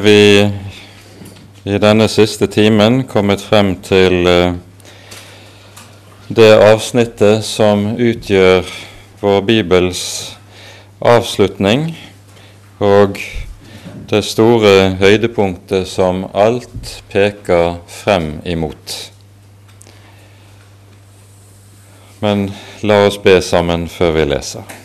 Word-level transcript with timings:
vi 0.00 0.50
i 1.64 1.78
denne 1.78 2.06
siste 2.08 2.46
timen 2.48 3.02
kommet 3.04 3.42
frem 3.44 3.74
til 3.84 4.24
eh, 4.24 4.54
det 6.32 6.48
avsnittet 6.56 7.44
som 7.44 7.84
utgjør 8.00 8.64
vår 9.20 9.44
Bibels 9.44 10.00
avslutning, 10.96 11.90
og 12.80 13.20
det 14.08 14.24
store 14.24 14.94
høydepunktet 14.96 15.84
som 15.92 16.24
alt 16.32 17.02
peker 17.12 17.82
frem 18.00 18.38
imot. 18.48 18.98
Men 22.24 22.48
la 22.80 23.04
oss 23.10 23.20
be 23.20 23.42
sammen 23.44 23.90
før 23.92 24.16
vi 24.16 24.30
leser. 24.32 24.81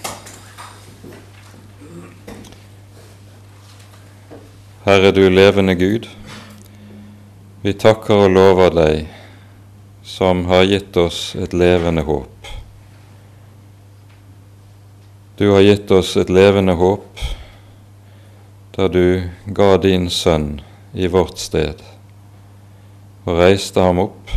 Herre, 4.88 5.12
du 5.12 5.30
levende 5.30 5.76
Gud, 5.76 6.06
vi 7.61 7.74
takker 7.75 8.21
og 8.24 8.30
lover 8.32 8.70
deg 8.71 9.10
som 10.07 10.46
har 10.48 10.64
gitt 10.64 10.96
oss 10.96 11.18
et 11.36 11.52
levende 11.52 12.06
håp. 12.07 12.48
Du 15.36 15.50
har 15.52 15.66
gitt 15.68 15.92
oss 15.92 16.14
et 16.16 16.32
levende 16.32 16.78
håp 16.80 17.20
da 18.78 18.88
du 18.88 19.28
ga 19.60 19.70
din 19.89 20.08
sønn 20.08 20.61
i 20.96 21.11
vårt 21.11 21.44
sted 21.44 21.83
og 23.25 23.44
reiste 23.44 23.83
ham 23.83 24.00
opp 24.08 24.32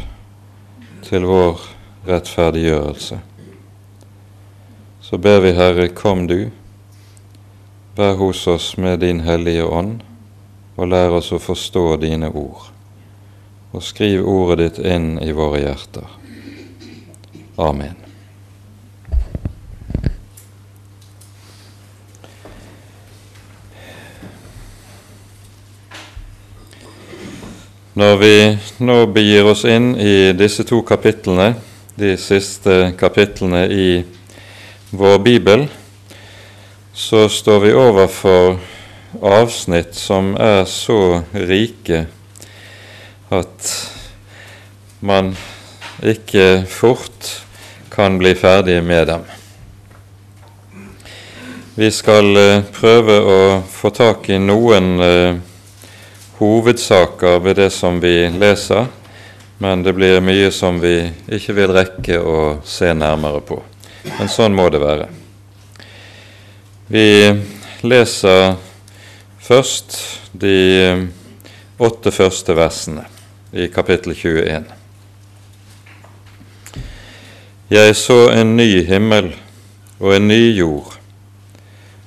til 1.07 1.31
vår 1.31 1.63
rettferdiggjørelse. 2.11 3.23
Så 4.99 5.23
ber 5.23 5.47
vi, 5.47 5.55
Herre, 5.55 5.87
kom 5.95 6.27
du, 6.27 6.41
vær 7.95 8.19
hos 8.19 8.49
oss 8.51 8.73
med 8.75 9.05
din 9.07 9.23
Hellige 9.31 9.71
Ånd 9.71 10.01
og 10.81 10.89
lær 10.89 11.13
oss 11.19 11.29
å 11.37 11.39
forstå 11.43 11.85
dine 12.01 12.31
ord. 12.33 12.71
Og 13.77 13.85
skriv 13.85 14.25
ordet 14.25 14.63
ditt 14.63 14.79
inn 14.89 15.19
i 15.21 15.35
våre 15.37 15.61
hjerter. 15.61 16.07
Amen. 17.61 17.99
Når 28.01 28.17
vi 28.17 28.35
nå 28.81 28.97
begir 29.13 29.51
oss 29.51 29.67
inn 29.69 29.93
i 30.01 30.33
disse 30.33 30.65
to 30.65 30.81
kapitlene, 30.89 31.53
de 32.01 32.15
siste 32.17 32.95
kapitlene 32.97 33.67
i 33.69 33.89
vår 34.97 35.19
bibel, 35.21 35.69
så 36.97 37.27
står 37.29 37.67
vi 37.67 37.77
overfor 37.77 38.57
avsnitt 39.19 39.95
som 39.95 40.35
er 40.39 40.65
så 40.71 41.23
rike 41.35 42.05
at 43.31 43.71
man 45.01 45.35
ikke 46.03 46.65
fort 46.69 47.35
kan 47.91 48.19
bli 48.19 48.35
ferdig 48.35 48.79
med 48.85 49.07
dem. 49.07 49.25
Vi 51.75 51.91
skal 51.91 52.37
eh, 52.37 52.63
prøve 52.75 53.19
å 53.21 53.41
få 53.71 53.91
tak 53.95 54.29
i 54.29 54.39
noen 54.43 55.01
eh, 55.01 55.37
hovedsaker 56.41 57.39
ved 57.45 57.61
det 57.61 57.71
som 57.73 58.01
vi 58.03 58.29
leser, 58.29 58.89
men 59.59 59.85
det 59.85 59.95
blir 59.97 60.21
mye 60.25 60.51
som 60.53 60.81
vi 60.81 60.97
ikke 61.29 61.55
vil 61.57 61.75
rekke 61.77 62.19
å 62.21 62.41
se 62.65 62.93
nærmere 62.97 63.43
på. 63.45 63.61
Men 64.19 64.33
sånn 64.33 64.57
må 64.57 64.67
det 64.73 64.81
være. 64.83 65.07
Vi 66.91 67.07
leser 67.87 68.57
Først 69.51 69.97
de 70.31 70.57
eh, 70.79 71.01
åtte 71.83 72.13
første 72.15 72.55
versene 72.55 73.03
i 73.51 73.65
kapittel 73.67 74.13
21. 74.15 74.61
Jeg 77.75 77.97
så 77.99 78.19
en 78.31 78.53
ny 78.55 78.85
himmel 78.87 79.33
og 79.99 80.13
en 80.15 80.29
ny 80.31 80.53
jord, 80.55 80.93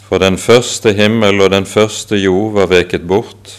for 0.06 0.24
den 0.24 0.38
første 0.40 0.94
himmel 0.96 1.44
og 1.44 1.52
den 1.52 1.68
første 1.68 2.16
jord 2.16 2.54
var 2.62 2.70
veket 2.72 3.04
bort, 3.12 3.52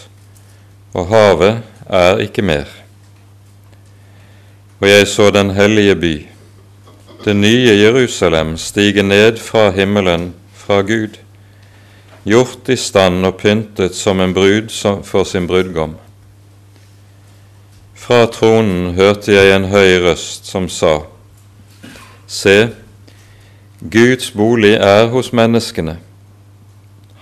og 0.97 1.05
havet 1.13 1.61
er 1.85 2.23
ikke 2.25 2.41
mer. 2.41 2.71
Og 4.81 4.87
jeg 4.89 5.05
så 5.13 5.29
den 5.29 5.53
hellige 5.53 5.99
by, 6.01 6.15
det 7.21 7.37
nye 7.37 7.77
Jerusalem, 7.83 8.57
stige 8.57 9.05
ned 9.05 9.37
fra 9.37 9.69
himmelen, 9.77 10.31
fra 10.57 10.81
Gud 10.81 11.21
gjort 12.25 12.69
i 12.73 12.77
stand 12.77 13.25
og 13.27 13.37
pyntet 13.37 13.95
som 13.95 14.19
en 14.19 14.33
brud 14.33 14.73
for 15.05 15.23
sin 15.29 15.47
brudgom. 15.47 15.95
Fra 17.95 18.25
tronen 18.29 18.93
hørte 18.97 19.33
jeg 19.33 19.53
en 19.55 19.69
høy 19.71 20.01
røst 20.03 20.49
som 20.49 20.67
sa, 20.69 20.99
Se, 22.27 22.71
Guds 23.79 24.31
bolig 24.33 24.73
er 24.81 25.07
hos 25.13 25.31
menneskene. 25.33 25.99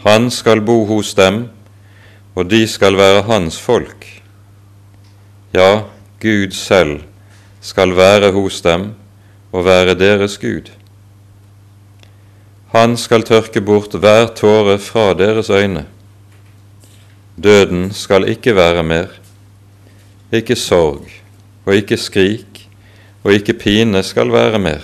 Han 0.03 0.29
skal 0.31 0.63
bo 0.63 0.85
hos 0.87 1.13
dem, 1.15 1.45
og 2.35 2.49
de 2.51 2.63
skal 2.67 2.97
være 2.97 3.25
hans 3.27 3.59
folk. 3.59 4.07
Ja, 5.53 5.83
Gud 6.23 6.55
selv 6.55 7.03
skal 7.61 7.95
være 7.95 8.31
hos 8.31 8.61
dem 8.61 8.93
og 9.51 9.65
være 9.65 9.95
deres 9.99 10.37
Gud. 10.39 10.71
Han 12.73 12.95
skal 12.97 13.22
tørke 13.22 13.61
bort 13.61 13.94
hver 13.94 14.31
tåre 14.34 14.79
fra 14.81 15.11
deres 15.13 15.51
øyne. 15.53 15.85
Døden 17.38 17.91
skal 17.94 18.25
ikke 18.29 18.56
være 18.57 18.84
mer, 18.84 19.11
ikke 20.34 20.56
sorg 20.57 21.06
og 21.66 21.75
ikke 21.75 21.97
skrik 22.01 22.63
og 23.23 23.33
ikke 23.33 23.53
pine 23.53 24.01
skal 24.03 24.33
være 24.33 24.59
mer, 24.59 24.81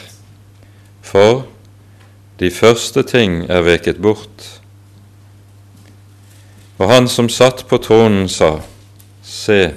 for 1.02 1.48
de 2.40 2.52
første 2.54 3.04
ting 3.04 3.42
er 3.50 3.66
veket 3.66 3.98
bort. 4.02 4.62
Og 6.78 6.94
han 6.94 7.10
som 7.10 7.30
satt 7.30 7.66
på 7.68 7.82
tronen, 7.82 8.30
sa, 8.30 8.60
Se, 9.26 9.74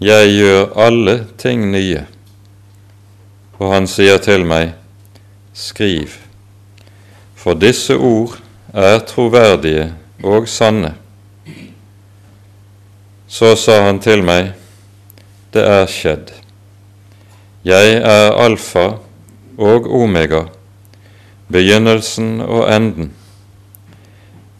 jeg 0.00 0.32
gjør 0.32 0.72
alle 0.80 1.26
ting 1.38 1.68
nye. 1.70 2.02
Og 3.60 3.70
han 3.72 3.86
sier 3.86 4.18
til 4.18 4.44
meg, 4.48 4.74
Skriv 5.54 6.31
for 7.42 7.58
disse 7.58 7.96
ord 7.98 8.36
er 8.72 9.00
troverdige 9.06 9.88
og 10.22 10.46
sanne. 10.48 10.94
Så 13.26 13.56
sa 13.58 13.80
han 13.88 13.98
til 14.04 14.22
meg, 14.22 14.52
det 15.50 15.64
er 15.66 15.88
skjedd. 15.90 16.30
Jeg 17.66 17.98
er 17.98 18.36
alfa 18.38 18.86
og 19.58 19.90
omega, 19.90 20.44
begynnelsen 21.50 22.40
og 22.44 22.68
enden. 22.70 23.10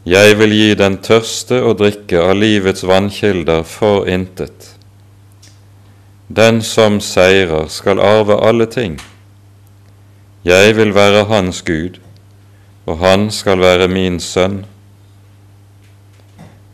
Jeg 0.02 0.34
vil 0.40 0.50
gi 0.50 0.70
den 0.74 0.98
tørste 0.98 1.60
å 1.62 1.76
drikke 1.78 2.18
av 2.18 2.34
livets 2.34 2.82
vannkilder 2.82 3.62
for 3.62 4.08
intet. 4.10 4.72
Den 6.26 6.62
som 6.66 6.98
seirer, 6.98 7.68
skal 7.70 8.02
arve 8.02 8.40
alle 8.42 8.66
ting. 8.66 8.96
Jeg 10.42 10.74
vil 10.74 10.94
være 10.96 11.28
hans 11.30 11.62
Gud, 11.62 12.00
og 12.86 12.98
han 12.98 13.30
skal 13.30 13.62
være 13.62 13.88
min 13.88 14.18
sønn. 14.20 14.62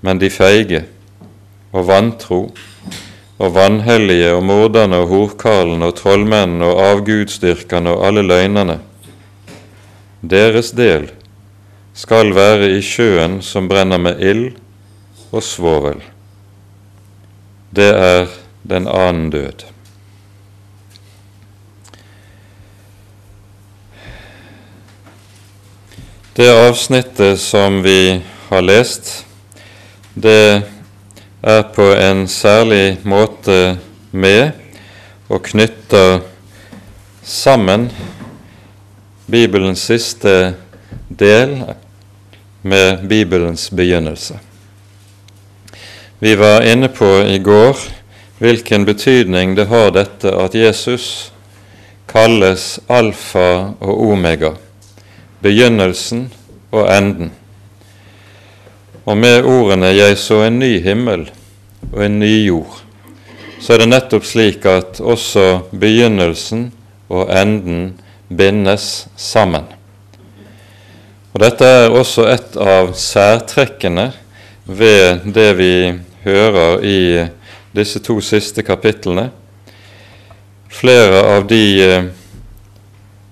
Men 0.00 0.20
de 0.20 0.30
feige 0.30 0.84
og 1.72 1.88
vantro 1.88 2.41
og 3.38 3.54
vanhellige 3.54 4.32
og 4.34 4.42
morderne 4.46 5.02
og 5.02 5.10
horkarlene 5.12 5.91
og 5.91 5.96
trollmennene 5.98 6.66
og 6.66 6.82
avgudsdyrkerne 6.86 7.94
og 7.94 8.06
alle 8.08 8.24
løgnerne, 8.26 8.78
deres 10.22 10.72
del 10.74 11.10
skal 11.98 12.34
være 12.34 12.70
i 12.76 12.82
sjøen 12.82 13.40
som 13.42 13.69
brenner 13.70 13.98
med 14.02 14.22
ild 14.22 14.46
og 15.30 15.42
svovel. 15.42 16.00
Det 17.75 17.90
er 17.90 18.31
den 18.69 18.88
annen 18.88 19.31
død. 19.31 19.66
Det 26.38 26.69
avsnittet 26.69 27.40
som 27.40 27.82
vi 27.82 28.20
har 28.49 28.62
lest, 28.62 29.25
det 30.14 30.62
er 31.43 31.62
på 31.75 31.87
en 31.99 32.29
særlig 32.31 33.00
måte 33.02 33.56
med 34.14 34.52
og 35.26 35.43
knytter 35.49 36.20
sammen 37.26 37.88
Bibelens 39.26 39.82
siste 39.90 40.37
del 41.08 41.56
med 42.62 43.02
Bibelens 43.11 43.67
begynnelse. 43.75 44.38
Vi 46.23 46.37
var 46.38 46.62
inne 46.62 46.93
på 46.94 47.11
i 47.26 47.43
går 47.43 47.82
hvilken 48.38 48.87
betydning 48.87 49.58
det 49.58 49.67
har 49.75 49.90
dette 49.99 50.38
at 50.46 50.55
Jesus 50.55 51.32
kalles 52.06 52.79
alfa 52.87 53.75
og 53.82 54.06
omega 54.12 54.55
begynnelsen 55.43 56.29
og 56.73 56.88
enden. 56.93 57.32
Og 59.06 59.17
med 59.17 59.44
ordene 59.44 59.87
'Jeg 59.87 60.19
så 60.19 60.43
en 60.43 60.58
ny 60.58 60.82
himmel 60.82 61.31
og 61.93 62.05
en 62.05 62.19
ny 62.19 62.46
jord', 62.46 62.82
så 63.61 63.73
er 63.73 63.79
det 63.79 63.88
nettopp 63.88 64.25
slik 64.25 64.67
at 64.67 65.00
også 65.00 65.61
begynnelsen 65.73 66.73
og 67.08 67.31
enden 67.43 68.00
bindes 68.29 69.08
sammen. 69.17 69.64
Og 71.32 71.40
Dette 71.40 71.64
er 71.64 71.90
også 71.90 72.26
et 72.26 72.56
av 72.56 72.93
særtrekkene 72.94 74.12
ved 74.67 75.20
det 75.35 75.50
vi 75.58 75.75
hører 76.25 76.81
i 76.85 77.26
disse 77.76 78.00
to 78.05 78.20
siste 78.20 78.62
kapitlene. 78.62 79.31
Flere 80.69 81.23
av 81.37 81.46
de 81.49 81.62
eh, 81.85 82.08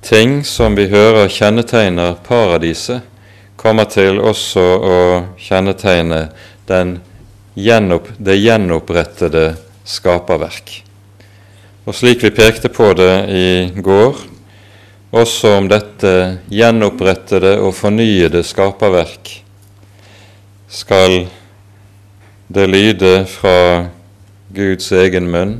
ting 0.06 0.44
som 0.44 0.76
vi 0.79 0.87
hører 0.87 1.26
kjennetegner 1.32 2.14
paradiset, 2.26 3.03
kommer 3.58 3.88
til 3.91 4.20
også 4.23 4.62
å 4.62 4.99
kjennetegne 5.41 6.20
gjenopp, 7.56 8.12
det 8.19 8.37
gjenopprettede 8.38 9.47
skaperverk. 9.82 10.76
Og 11.87 11.94
slik 11.94 12.23
vi 12.23 12.31
pekte 12.35 12.70
på 12.70 12.93
det 12.99 13.14
i 13.35 13.50
går, 13.82 14.23
også 15.17 15.56
om 15.58 15.69
dette 15.70 16.14
gjenopprettede 16.55 17.56
og 17.62 17.75
fornyede 17.75 18.44
skaperverk, 18.47 19.31
skal 20.70 21.25
det 22.47 22.67
lyde 22.70 23.14
fra 23.31 23.87
Guds 24.55 24.93
egen 24.94 25.31
munn. 25.31 25.56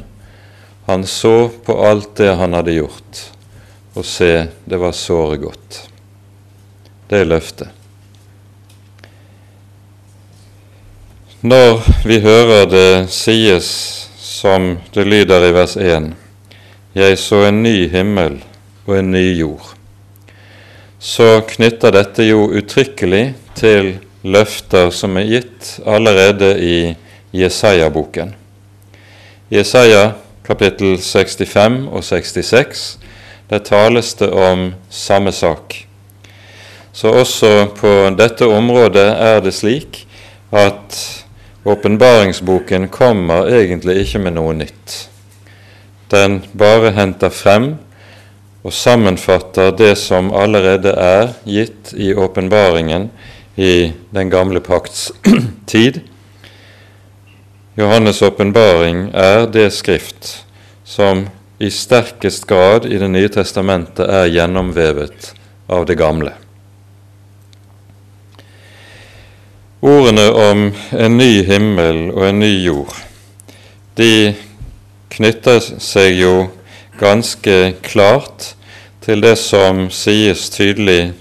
Han 0.87 1.07
så 1.07 1.49
på 1.67 1.75
alt 1.83 2.15
det 2.21 2.35
han 2.39 2.55
hadde 2.55 2.77
gjort, 2.79 3.23
og 3.97 4.05
se, 4.05 4.47
det 4.65 4.79
var 4.81 4.93
såre 4.93 5.39
godt. 5.41 5.81
Det 7.09 7.23
er 7.23 7.29
løftet. 7.29 7.73
Når 11.47 11.83
vi 12.05 12.19
hører 12.21 12.67
det 12.69 12.91
sies 13.15 13.69
som 14.19 14.75
det 14.95 15.05
lyder 15.07 15.49
i 15.49 15.53
vers 15.55 15.77
1, 15.77 16.13
Jeg 16.97 17.19
så 17.21 17.43
en 17.45 17.63
ny 17.63 17.89
himmel 17.93 18.39
og 18.87 18.95
en 18.99 19.11
ny 19.13 19.37
jord, 19.37 19.75
så 20.99 21.43
knytter 21.45 21.93
dette 21.93 22.25
jo 22.25 22.47
uttrykkelig 22.49 23.35
til 23.55 23.99
løfter 24.25 24.89
som 24.91 25.19
er 25.21 25.29
gitt 25.29 25.75
allerede 25.85 26.55
i 26.57 26.79
Jesaja-boken. 27.37 28.33
Jesaja 29.53 30.15
kapittel 30.47 30.97
65 30.99 31.85
og 31.93 32.05
66, 32.05 32.87
der 33.51 33.59
tales 33.59 34.15
det 34.15 34.31
om 34.31 34.75
samme 34.91 35.33
sak. 35.33 35.87
Så 36.93 37.13
også 37.13 37.67
på 37.77 37.93
dette 38.19 38.47
området 38.49 39.09
er 39.21 39.41
det 39.45 39.55
slik 39.55 40.07
at 40.53 40.97
åpenbaringsboken 41.67 42.89
kommer 42.89 43.51
egentlig 43.51 44.01
ikke 44.05 44.23
med 44.23 44.37
noe 44.39 44.55
nytt. 44.57 44.97
Den 46.11 46.41
bare 46.57 46.95
henter 46.97 47.31
frem 47.35 47.75
og 48.67 48.73
sammenfatter 48.73 49.71
det 49.79 49.93
som 49.99 50.33
allerede 50.35 50.95
er 50.95 51.35
gitt 51.45 51.93
i 51.95 52.13
åpenbaringen 52.15 53.11
i 53.57 53.93
den 54.15 54.31
gamle 54.31 54.61
pakts 54.61 55.13
tid. 55.71 56.01
Johannes' 57.77 58.25
åpenbaring 58.25 59.11
er 59.15 59.47
det 59.53 59.71
skrift 59.77 60.47
som 60.85 61.27
i 61.59 61.71
sterkest 61.71 62.47
grad 62.47 62.87
i 62.87 62.99
Det 62.99 63.09
nye 63.09 63.29
testamentet 63.33 64.09
er 64.09 64.29
gjennomvevet 64.29 65.33
av 65.73 65.87
det 65.87 65.97
gamle. 65.97 66.33
Ordene 69.81 70.27
om 70.33 70.67
en 70.93 71.17
ny 71.17 71.45
himmel 71.47 72.11
og 72.11 72.27
en 72.29 72.41
ny 72.41 72.53
jord, 72.65 72.93
de 73.97 74.35
knytter 75.13 75.61
seg 75.61 76.19
jo 76.21 76.35
ganske 77.01 77.57
klart 77.85 78.53
til 79.05 79.23
det 79.23 79.37
som 79.39 79.87
sies 79.93 80.49
tydelig 80.51 81.13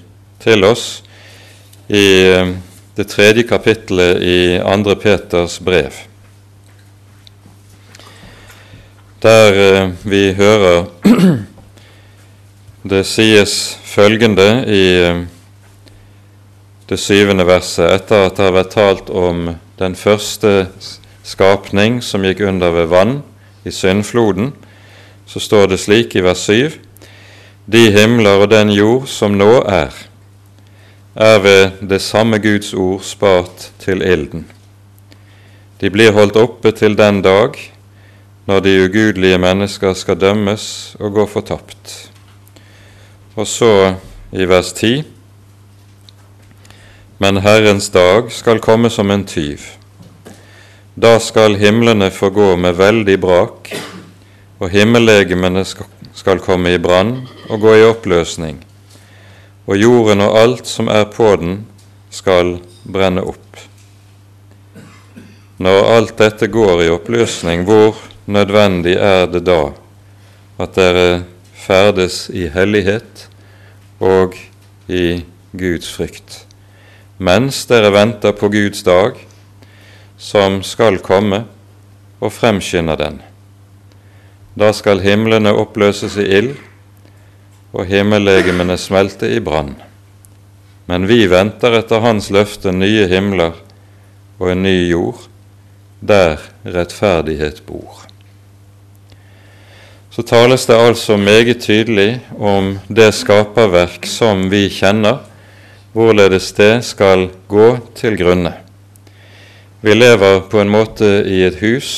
til 0.43 0.65
oss 0.65 1.03
i 1.87 2.07
eh, 2.31 2.55
det 2.95 3.07
tredje 3.11 3.43
kapittelet 3.43 4.23
i 4.23 4.37
2. 4.63 4.95
Peters 5.03 5.59
brev, 5.59 5.91
der 9.25 9.53
eh, 9.53 9.89
vi 10.03 10.33
hører 10.37 10.85
det 12.91 13.01
sies 13.09 13.55
følgende 13.81 14.49
i 14.69 14.83
eh, 15.01 15.23
det 16.85 16.99
syvende 17.01 17.47
verset, 17.47 17.87
etter 17.89 18.27
at 18.27 18.37
det 18.37 18.45
har 18.45 18.53
vært 18.53 18.75
talt 18.75 19.09
om 19.09 19.47
den 19.79 19.97
første 19.97 20.67
skapning 21.25 22.03
som 22.05 22.21
gikk 22.21 22.43
under 22.45 22.75
ved 22.75 22.91
vann 22.93 23.15
i 23.65 23.73
syndfloden, 23.73 24.53
så 25.25 25.41
står 25.41 25.71
det 25.73 25.81
slik 25.81 26.13
i 26.13 26.21
vers 26.21 26.45
7.: 26.45 26.77
de 27.65 27.89
himler 27.91 28.45
og 28.45 28.51
den 28.51 28.69
jord 28.69 29.07
som 29.09 29.33
nå 29.33 29.63
er, 29.65 29.89
er 31.15 31.39
ved 31.41 31.81
det 31.81 32.01
samme 32.01 32.37
Guds 32.37 32.73
ord 32.73 33.01
spart 33.01 33.71
til 33.81 34.05
ilden. 34.05 34.45
De 35.81 35.89
blir 35.89 36.13
holdt 36.13 36.37
oppe 36.37 36.71
til 36.71 36.93
den 36.97 37.23
dag 37.25 37.57
når 38.45 38.59
de 38.59 38.73
ugudelige 38.85 39.37
mennesker 39.41 39.93
skal 39.97 40.19
dømmes 40.21 40.95
og 40.99 41.13
gå 41.17 41.25
fortapt. 41.25 42.11
Og 43.35 43.47
så 43.47 43.95
i 44.31 44.45
vers 44.45 44.73
10.: 44.73 45.03
Men 47.19 47.37
Herrens 47.37 47.89
dag 47.89 48.31
skal 48.31 48.59
komme 48.59 48.89
som 48.89 49.11
en 49.11 49.25
tyv. 49.25 49.59
Da 50.95 51.17
skal 51.19 51.57
himlene 51.59 52.11
få 52.11 52.29
gå 52.29 52.55
med 52.55 52.77
veldig 52.77 53.19
brak, 53.19 53.73
og 54.59 54.69
himmellegemene 54.69 55.65
skal 56.13 56.39
komme 56.39 56.73
i 56.73 56.79
brann 56.79 57.27
og 57.49 57.59
gå 57.59 57.73
i 57.75 57.83
oppløsning, 57.83 58.61
og 59.67 59.77
jorden 59.77 60.21
og 60.21 60.37
alt 60.39 60.67
som 60.67 60.87
er 60.87 61.03
på 61.11 61.35
den, 61.35 61.65
skal 62.09 62.59
brenne 62.87 63.25
opp. 63.27 63.59
Når 65.57 65.95
alt 65.97 66.17
dette 66.17 66.47
går 66.47 66.83
i 66.83 66.89
oppløsning, 66.89 67.63
hvor 67.67 67.95
nødvendig 68.25 68.95
er 68.97 69.25
det 69.29 69.43
da 69.45 69.73
at 70.61 70.75
dere 70.77 71.23
ferdes 71.53 72.25
i 72.33 72.47
hellighet 72.51 73.27
og 73.99 74.35
i 74.87 75.23
Guds 75.55 75.89
frykt, 75.93 76.43
mens 77.17 77.63
dere 77.69 77.93
venter 77.95 78.35
på 78.35 78.49
Guds 78.53 78.83
dag, 78.83 79.19
som 80.17 80.61
skal 80.63 80.99
komme, 81.03 81.45
og 82.23 82.31
fremskynder 82.33 82.95
den? 82.99 83.19
Da 84.55 84.71
skal 84.71 85.03
himlene 85.03 85.51
oppløses 85.51 86.15
i 86.17 86.29
ild 86.37 86.55
og 87.75 87.89
himmellegemene 87.89 88.77
smelte 88.79 89.27
i 89.35 89.41
brann. 89.43 89.75
Men 90.87 91.07
vi 91.09 91.25
venter 91.27 91.75
etter 91.75 92.03
Hans 92.03 92.29
løfte 92.31 92.71
nye 92.71 93.07
himler 93.11 93.57
og 94.39 94.51
en 94.51 94.63
ny 94.63 94.77
jord, 94.87 95.25
der 95.99 96.39
rettferdighet 96.63 97.63
bor. 97.67 98.05
Så 100.15 100.23
tales 100.23 100.63
det 100.65 100.75
altså 100.79 101.17
meget 101.19 101.57
tydelig 101.59 102.21
om 102.39 102.77
det 102.87 103.09
skaperverk 103.17 104.05
som 104.07 104.45
vi 104.47 104.69
kjenner, 104.71 105.17
hvorledes 105.91 106.53
det 106.55 106.85
skal 106.87 107.25
gå 107.51 107.65
til 107.99 108.13
grunne. 108.15 108.53
Vi 109.83 109.91
lever 109.91 110.37
på 110.47 110.61
en 110.61 110.69
måte 110.71 111.09
i 111.27 111.41
et 111.43 111.57
hus 111.59 111.89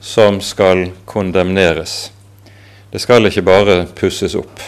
som 0.00 0.38
skal 0.40 0.86
kondemneres. 1.04 2.14
Det 2.88 3.02
skal 3.04 3.28
ikke 3.28 3.44
bare 3.44 3.74
pusses 3.92 4.32
opp. 4.40 4.62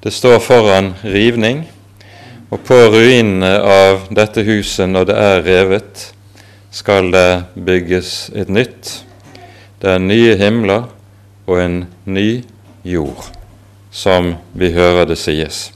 Det 0.00 0.14
står 0.16 0.38
foran 0.40 0.94
rivning, 1.04 1.66
og 2.48 2.62
på 2.64 2.78
ruinene 2.94 3.50
av 3.60 4.06
dette 4.08 4.46
huset, 4.48 4.88
når 4.88 5.10
det 5.12 5.18
er 5.26 5.44
revet, 5.44 6.06
skal 6.72 7.12
det 7.12 7.42
bygges 7.52 8.30
et 8.32 8.48
nytt. 8.48 8.94
Det 9.84 9.92
er 9.92 10.00
nye 10.00 10.38
himler 10.40 10.88
og 11.50 11.58
en 11.58 11.76
ny 12.06 12.44
jord, 12.86 13.26
som 13.90 14.36
vi 14.54 14.70
hører 14.70 15.08
det 15.10 15.18
sies. 15.18 15.70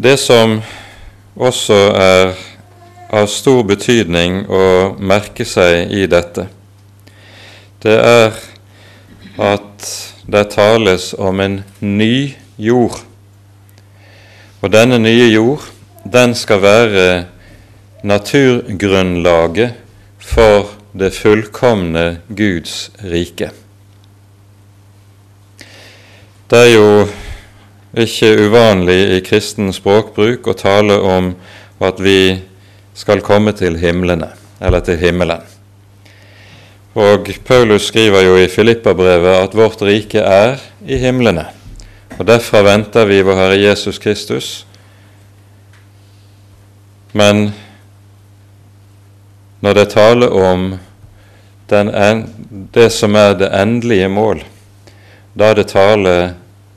Det 0.00 0.16
som 0.16 0.60
også 1.36 1.78
er 1.98 2.32
av 3.12 3.28
stor 3.28 3.60
betydning 3.68 4.44
å 4.48 4.94
merke 4.96 5.44
seg 5.48 5.92
i 5.92 6.06
dette, 6.08 6.46
det 7.84 7.98
er 7.98 8.38
at 9.38 9.90
det 10.28 10.44
tales 10.54 11.12
om 11.18 11.44
en 11.44 11.60
ny 11.84 12.32
jord. 12.56 13.02
Og 14.62 14.72
denne 14.72 14.98
nye 15.02 15.28
jord, 15.28 15.68
den 16.08 16.34
skal 16.38 16.64
være 16.64 17.06
naturgrunnlaget 18.06 19.76
for 20.22 20.77
det 20.98 21.14
fullkomne 21.14 22.18
Guds 22.28 22.90
rike. 23.06 23.50
Det 26.48 26.58
er 26.58 26.70
jo 26.72 26.90
ikke 27.98 28.30
uvanlig 28.48 28.98
i 29.16 29.20
kristen 29.24 29.70
språkbruk 29.74 30.48
å 30.48 30.56
tale 30.58 30.96
om 30.98 31.34
at 31.84 32.00
vi 32.02 32.38
skal 32.98 33.22
komme 33.22 33.52
til 33.54 33.78
himlene, 33.78 34.32
eller 34.60 34.82
til 34.84 34.98
himmelen. 34.98 35.44
Og 36.98 37.30
Paulus 37.46 37.86
skriver 37.92 38.24
jo 38.26 38.34
i 38.40 38.48
Filippabrevet 38.50 39.44
at 39.44 39.54
vårt 39.54 39.84
rike 39.86 40.24
er 40.24 40.58
i 40.82 40.98
himlene. 40.98 41.46
Og 42.18 42.26
derfra 42.26 42.64
venter 42.66 43.06
vi 43.06 43.20
vår 43.22 43.38
Herre 43.38 43.60
Jesus 43.60 44.00
Kristus. 44.02 44.48
Men 47.12 47.52
når 49.62 49.78
det 49.78 49.88
taler 49.94 50.34
om 50.34 50.72
den, 51.68 51.90
det 52.74 52.90
som 52.92 53.16
er 53.16 53.34
det 53.38 53.50
endelige 53.54 54.08
mål, 54.08 54.42
da 55.38 55.52
er 55.52 55.58
det 55.60 55.68
tale 55.72 56.14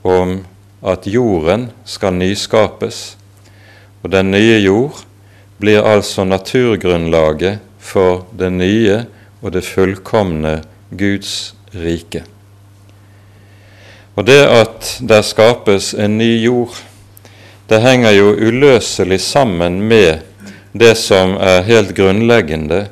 om 0.02 0.40
at 0.82 1.06
jorden 1.06 1.70
skal 1.84 2.14
nyskapes. 2.18 3.16
Og 4.02 4.10
den 4.10 4.32
nye 4.34 4.58
jord 4.62 5.04
blir 5.62 5.86
altså 5.86 6.24
naturgrunnlaget 6.26 7.62
for 7.78 8.26
det 8.38 8.50
nye 8.52 9.02
og 9.42 9.54
det 9.54 9.64
fullkomne 9.66 10.60
Guds 10.90 11.54
rike. 11.74 12.24
Og 14.14 14.26
det 14.28 14.42
at 14.44 14.96
der 15.08 15.22
skapes 15.24 15.94
en 15.94 16.18
ny 16.18 16.34
jord, 16.42 16.74
det 17.70 17.80
henger 17.80 18.12
jo 18.12 18.34
uløselig 18.36 19.20
sammen 19.24 19.80
med 19.88 20.20
det 20.72 20.96
som 21.00 21.36
er 21.40 21.64
helt 21.64 21.94
grunnleggende 21.96 22.86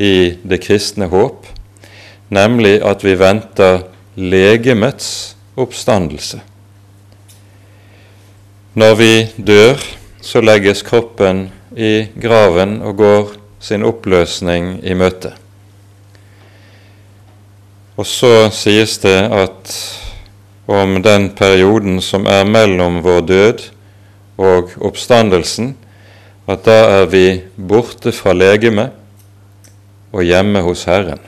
i 0.00 0.36
det 0.42 0.62
kristne 0.64 1.10
håp, 1.12 1.44
nemlig 2.32 2.78
at 2.86 3.04
vi 3.04 3.16
venter 3.20 3.82
legemets 4.16 5.36
oppstandelse. 5.60 6.40
Når 8.80 8.94
vi 8.96 9.12
dør, 9.36 9.82
så 10.24 10.40
legges 10.40 10.82
kroppen 10.86 11.48
i 11.76 12.06
graven 12.20 12.78
og 12.86 12.96
går 12.96 13.32
sin 13.60 13.84
oppløsning 13.84 14.78
i 14.86 14.96
møte. 14.96 15.34
Og 18.00 18.06
så 18.08 18.48
sies 18.56 18.96
det 19.02 19.18
at 19.28 19.74
om 20.70 21.00
den 21.02 21.28
perioden 21.36 21.98
som 22.04 22.28
er 22.30 22.46
mellom 22.48 23.00
vår 23.04 23.20
død 23.28 23.66
og 24.40 24.72
oppstandelsen, 24.80 25.74
at 26.48 26.64
da 26.64 26.78
er 27.02 27.10
vi 27.12 27.26
borte 27.56 28.14
fra 28.16 28.32
legemet 28.32 28.96
og 30.12 30.24
hjemme 30.26 30.62
hos 30.66 30.84
Herren. 30.90 31.20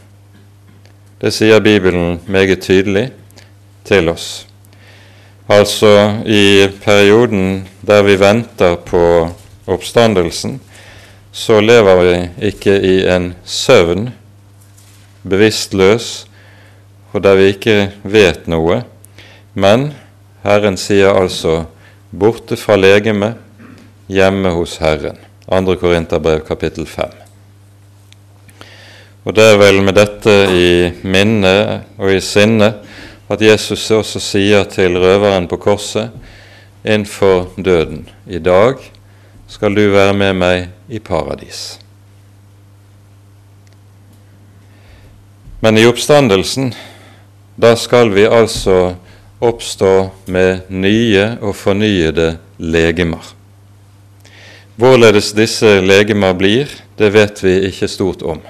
Det 1.23 1.31
sier 1.35 1.63
Bibelen 1.63 2.19
meget 2.27 2.65
tydelig 2.65 3.11
til 3.87 4.11
oss. 4.11 4.47
Altså 5.49 6.23
i 6.27 6.69
perioden 6.83 7.69
der 7.87 8.03
vi 8.03 8.17
venter 8.19 8.77
på 8.77 9.31
oppstandelsen, 9.67 10.61
så 11.33 11.61
lever 11.61 12.03
vi 12.03 12.49
ikke 12.49 12.75
i 12.81 12.97
en 13.09 13.33
søvn, 13.45 14.11
bevisstløs, 15.23 16.27
og 17.13 17.23
der 17.23 17.39
vi 17.39 17.51
ikke 17.55 17.77
vet 18.03 18.49
noe, 18.51 18.83
men 19.55 19.93
Herren 20.43 20.77
sier 20.77 21.15
altså 21.15 21.65
'borte 22.11 22.57
fra 22.57 22.77
legeme, 22.77 23.35
hjemme 24.09 24.51
hos 24.51 24.79
Herren'. 24.79 25.21
2. 25.47 25.77
Korinterbrev 25.77 26.41
kapittel 26.47 26.87
5. 26.87 27.22
Og 29.23 29.35
det 29.35 29.45
er 29.53 29.61
vel 29.61 29.79
med 29.87 29.95
dette 29.95 30.33
i 30.51 30.71
minne 31.07 31.55
og 31.95 32.11
i 32.11 32.19
sinne 32.25 32.73
at 33.31 33.43
Jesus 33.45 33.85
også 33.95 34.21
sier 34.23 34.67
til 34.67 34.99
røveren 34.99 35.47
på 35.49 35.61
korset 35.63 36.11
innenfor 36.83 37.53
døden 37.55 38.09
I 38.27 38.41
dag 38.43 38.83
skal 39.47 39.77
du 39.79 39.85
være 39.93 40.17
med 40.17 40.35
meg 40.41 40.65
i 40.91 40.99
paradis. 40.99 41.79
Men 45.63 45.79
i 45.79 45.87
oppstandelsen 45.87 46.73
da 47.55 47.77
skal 47.79 48.11
vi 48.11 48.25
altså 48.27 48.97
oppstå 49.43 49.93
med 50.27 50.67
nye 50.71 51.37
og 51.39 51.55
fornyede 51.55 52.33
legemer. 52.59 53.23
Hvorledes 54.75 55.31
disse 55.37 55.77
legemer 55.85 56.35
blir, 56.35 56.67
det 56.99 57.13
vet 57.15 57.43
vi 57.45 57.61
ikke 57.69 57.91
stort 57.91 58.27
om. 58.27 58.43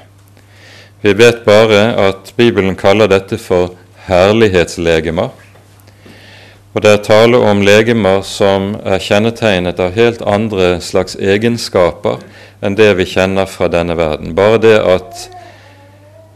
Vi 1.02 1.12
vet 1.12 1.44
bare 1.44 1.80
at 1.98 2.32
Bibelen 2.36 2.76
kaller 2.78 3.08
dette 3.10 3.34
for 3.42 3.72
herlighetslegemer. 4.06 5.32
Og 6.72 6.84
det 6.84 6.92
er 6.92 7.02
tale 7.02 7.40
om 7.42 7.64
legemer 7.66 8.22
som 8.22 8.76
er 8.86 9.02
kjennetegnet 9.02 9.82
av 9.82 9.96
helt 9.98 10.22
andre 10.22 10.76
slags 10.80 11.18
egenskaper 11.18 12.22
enn 12.62 12.78
det 12.78 12.92
vi 13.00 13.08
kjenner 13.10 13.50
fra 13.50 13.66
denne 13.72 13.98
verden. 13.98 14.30
Bare 14.38 14.62
det 14.62 14.78
at 14.78 15.26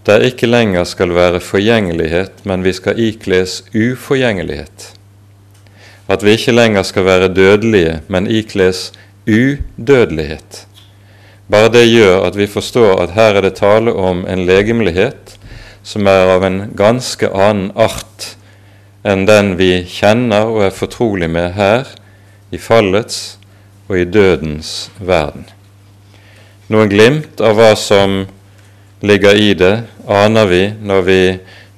det 0.07 0.19
ikke 0.33 0.51
lenger 0.51 0.85
skal 0.87 1.15
være 1.15 1.41
forgjengelighet, 1.43 2.43
men 2.43 2.67
vi 2.67 2.75
skal 2.75 2.99
ikles 2.99 3.61
uforgjengelighet. 3.71 4.93
At 6.11 6.23
vi 6.27 6.35
ikke 6.35 6.55
lenger 6.55 6.83
skal 6.87 7.07
være 7.07 7.31
dødelige, 7.35 8.01
men 8.11 8.27
ikles 8.27 8.91
udødelighet. 9.27 10.67
Bare 11.47 11.71
det 11.71 11.85
gjør 11.87 12.25
at 12.27 12.37
vi 12.39 12.49
forstår 12.51 13.05
at 13.05 13.15
her 13.15 13.39
er 13.39 13.45
det 13.47 13.59
tale 13.61 13.93
om 13.95 14.25
en 14.27 14.47
legemlighet 14.49 15.37
som 15.87 16.09
er 16.11 16.33
av 16.35 16.43
en 16.43 16.63
ganske 16.75 17.29
annen 17.31 17.69
art 17.79 18.33
enn 19.07 19.23
den 19.29 19.53
vi 19.61 19.85
kjenner 19.87 20.51
og 20.51 20.65
er 20.67 20.75
fortrolig 20.75 21.29
med 21.31 21.53
her 21.55 21.87
i 22.51 22.59
fallets 22.59 23.37
og 23.87 24.01
i 24.01 24.09
dødens 24.11 24.91
verden. 24.99 25.47
Noen 26.67 26.91
glimt 26.91 27.39
av 27.39 27.55
hva 27.55 27.77
som 27.79 28.25
ligger 29.07 29.39
i 29.39 29.53
det, 29.55 29.85
aner 30.11 30.49
vi 30.51 30.63
når 30.83 31.05
vi 31.07 31.21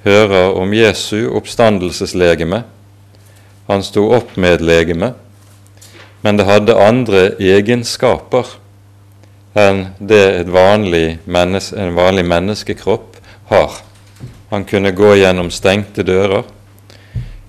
hører 0.06 0.56
om 0.56 0.72
Jesu 0.72 1.28
oppstandelseslegeme. 1.36 2.62
Han 3.68 3.84
sto 3.84 4.06
opp 4.16 4.32
med 4.40 4.56
et 4.56 4.64
legeme, 4.64 5.12
men 6.24 6.40
det 6.40 6.48
hadde 6.48 6.78
andre 6.80 7.26
egenskaper 7.36 8.56
enn 9.54 9.86
det 9.98 10.48
vanlig 10.52 11.18
menneske, 11.24 11.76
en 11.80 11.94
vanlig 11.94 12.24
menneskekropp 12.28 13.16
har. 13.48 13.80
Han 14.50 14.64
kunne 14.64 14.92
gå 14.96 15.14
gjennom 15.16 15.50
stengte 15.50 16.02
dører, 16.02 16.44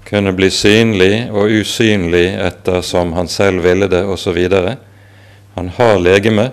kunne 0.10 0.34
bli 0.34 0.50
synlig 0.52 1.30
og 1.30 1.52
usynlig 1.52 2.26
etter 2.42 2.82
som 2.82 3.14
han 3.14 3.30
selv 3.30 3.64
ville 3.64 3.88
det, 3.88 4.04
osv. 4.06 4.40
Han 5.56 5.70
har 5.78 6.00
legeme, 6.00 6.50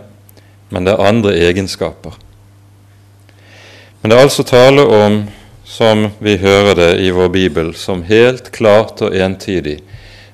men 0.68 0.84
det 0.84 0.92
er 0.92 1.08
andre 1.08 1.34
egenskaper. 1.48 2.18
Men 4.00 4.10
det 4.10 4.18
er 4.18 4.26
altså 4.26 4.44
tale 4.46 4.84
om, 4.86 5.24
som 5.66 6.08
vi 6.22 6.36
hører 6.38 6.76
det 6.78 6.92
i 7.02 7.10
vår 7.10 7.28
bibel, 7.34 7.74
som 7.74 8.04
helt 8.06 8.52
klart 8.54 9.02
og 9.02 9.16
entydig 9.16 9.80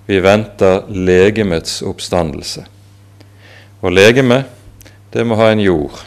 vi 0.06 0.18
venter 0.20 0.82
legemets 0.92 1.78
oppstandelse. 1.86 2.66
Og 3.80 3.94
legeme, 3.94 4.42
det 5.12 5.24
må 5.26 5.36
ha 5.40 5.50
en 5.52 5.62
jord 5.62 5.98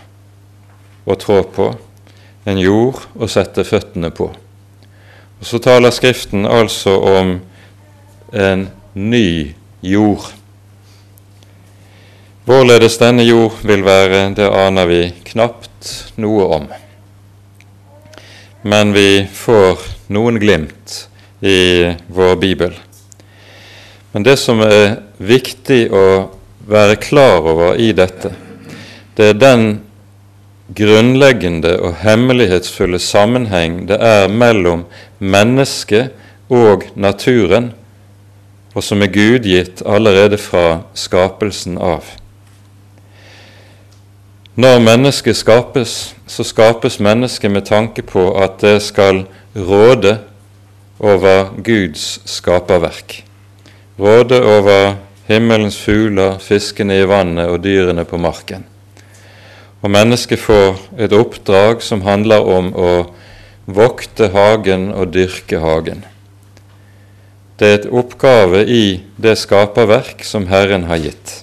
å 1.05 1.17
trå 1.19 1.41
på, 1.55 1.69
en 2.45 2.61
jord 2.61 3.03
å 3.15 3.29
sette 3.29 3.65
føttene 3.65 4.09
på. 4.15 4.29
Og 5.39 5.45
Så 5.45 5.59
taler 5.61 5.93
Skriften 5.93 6.45
altså 6.45 6.95
om 6.99 7.35
en 8.33 8.69
ny 8.93 9.53
jord. 9.81 10.31
Hvorledes 12.45 12.97
denne 13.01 13.25
jord 13.25 13.61
vil 13.65 13.85
være, 13.85 14.29
det 14.37 14.49
aner 14.49 14.89
vi 14.89 15.03
knapt 15.31 15.93
noe 16.21 16.49
om 16.59 16.67
men 18.65 18.93
vi 18.93 19.27
får 19.29 19.81
noen 20.09 20.39
glimt 20.41 20.93
i 21.45 21.93
vår 22.07 22.35
bibel. 22.41 22.71
Men 24.11 24.25
det 24.25 24.39
som 24.41 24.63
er 24.65 25.03
viktig 25.21 25.83
å 25.93 26.05
være 26.65 26.97
klar 26.97 27.45
over 27.45 27.77
i 27.77 27.91
dette, 27.93 28.31
det 29.17 29.29
er 29.31 29.39
den 29.39 29.65
grunnleggende 30.75 31.75
og 31.79 31.95
hemmelighetsfulle 32.01 32.99
sammenheng 32.99 33.85
det 33.89 33.97
er 34.01 34.27
mellom 34.27 34.85
mennesket 35.19 36.11
og 36.49 36.83
naturen, 36.95 37.71
og 38.75 38.83
som 38.83 39.01
er 39.01 39.13
gudgitt 39.13 39.81
allerede 39.85 40.37
fra 40.37 40.81
skapelsen 40.93 41.77
av. 41.77 42.03
Når 44.55 44.79
mennesket 44.79 45.35
skapes, 45.35 46.15
så 46.27 46.43
skapes 46.47 46.99
mennesket 46.99 47.51
med 47.51 47.65
tanke 47.67 48.03
på 48.03 48.29
at 48.39 48.61
det 48.61 48.77
skal 48.83 49.25
råde 49.55 50.17
over 50.99 51.49
Guds 51.63 52.21
skaperverk. 52.25 53.23
Råde 53.99 54.39
over 54.43 54.95
himmelens 55.27 55.77
fugler, 55.79 56.39
fiskene 56.39 57.01
i 57.01 57.07
vannet 57.07 57.51
og 57.51 57.63
dyrene 57.63 58.05
på 58.07 58.17
marken. 58.17 58.63
Og 59.85 59.91
mennesket 59.93 60.41
får 60.41 60.79
et 60.97 61.13
oppdrag 61.13 61.83
som 61.85 62.01
handler 62.01 62.41
om 62.49 62.71
å 62.73 62.91
vokte 63.69 64.31
hagen 64.33 64.87
og 64.89 65.11
dyrke 65.13 65.59
hagen. 65.61 65.99
Det 67.61 67.67
er 67.67 67.75
et 67.77 67.91
oppgave 67.93 68.63
i 68.65 68.85
det 69.21 69.35
skaperverk 69.37 70.23
som 70.25 70.47
Herren 70.49 70.87
har 70.89 71.03
gitt. 71.03 71.35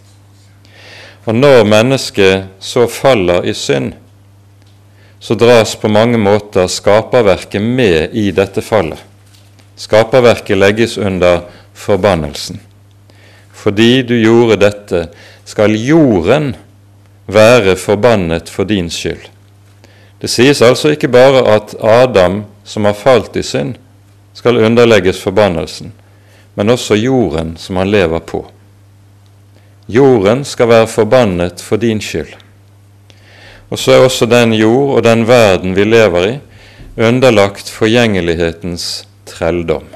Og 1.22 1.38
når 1.38 1.62
mennesket 1.70 2.50
så 2.58 2.88
faller 2.90 3.46
i 3.46 3.54
synd, 3.54 3.92
så 5.22 5.38
dras 5.38 5.76
på 5.78 5.86
mange 5.86 6.18
måter 6.18 6.66
skaperverket 6.66 7.62
med 7.62 8.10
i 8.18 8.32
dette 8.34 8.58
fallet. 8.66 8.98
Skaperverket 9.78 10.58
legges 10.58 10.98
under 10.98 11.44
forbannelsen. 11.78 12.58
Fordi 13.54 14.02
du 14.02 14.16
gjorde 14.18 14.58
dette, 14.66 15.06
skal 15.46 15.78
jorden 15.78 16.56
være 17.26 17.76
forbannet 17.76 18.50
for 18.50 18.64
din 18.64 18.90
skyld. 18.90 19.28
Det 20.22 20.30
sies 20.30 20.62
altså 20.62 20.92
ikke 20.94 21.10
bare 21.10 21.42
at 21.54 21.74
Adam, 21.82 22.44
som 22.64 22.84
har 22.84 22.94
falt 22.94 23.36
i 23.36 23.42
synd, 23.42 23.74
skal 24.34 24.62
underlegges 24.64 25.20
forbannelsen, 25.22 25.92
men 26.54 26.70
også 26.70 26.94
jorden 26.94 27.56
som 27.56 27.76
han 27.76 27.90
lever 27.90 28.18
på. 28.18 28.44
Jorden 29.88 30.44
skal 30.44 30.68
være 30.68 30.86
forbannet 30.86 31.60
for 31.60 31.76
din 31.76 32.00
skyld. 32.00 32.32
Og 33.70 33.78
så 33.78 33.92
er 33.92 34.04
også 34.04 34.26
den 34.26 34.52
jord 34.54 34.96
og 34.96 35.04
den 35.04 35.26
verden 35.28 35.76
vi 35.76 35.84
lever 35.84 36.28
i, 36.28 36.38
underlagt 36.96 37.70
forgjengelighetens 37.70 39.06
trelldom. 39.26 39.86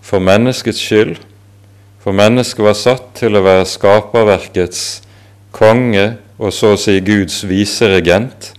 For 0.00 0.20
menneskets 0.20 0.80
skyld, 0.84 1.16
for 2.00 2.12
mennesket 2.16 2.64
var 2.64 2.76
satt 2.76 3.06
til 3.18 3.36
å 3.36 3.44
være 3.44 3.66
skaperverkets 3.68 5.00
konge 5.52 6.14
og 6.40 6.54
så 6.54 6.74
å 6.74 6.80
si 6.80 6.96
Guds 7.04 7.42
viseregent. 7.48 8.52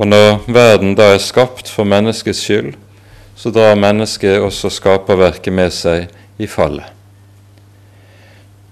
Og 0.00 0.08
når 0.08 0.38
verden 0.48 0.94
da 0.96 1.10
er 1.14 1.22
skapt 1.22 1.68
for 1.68 1.88
menneskets 1.88 2.40
skyld, 2.44 2.72
så 3.36 3.52
drar 3.52 3.78
mennesket 3.80 4.40
også 4.40 4.70
skaperverket 4.72 5.52
med 5.52 5.72
seg 5.72 6.10
i 6.40 6.48
fallet. 6.48 6.86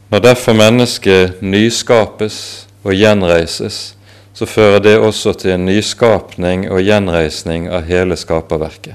Når 0.09 0.25
derfor 0.25 0.57
mennesket 0.57 1.43
nyskapes 1.45 2.39
og 2.85 2.95
gjenreises, 2.97 3.95
så 4.33 4.47
fører 4.47 4.81
det 4.81 4.95
også 5.03 5.35
til 5.37 5.57
en 5.57 5.67
nyskapning 5.67 6.69
og 6.71 6.81
gjenreisning 6.81 7.67
av 7.69 7.89
hele 7.89 8.17
skaperverket. 8.17 8.95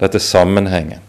Dette 0.00 0.20
er 0.20 0.24
sammenhengen. 0.24 1.02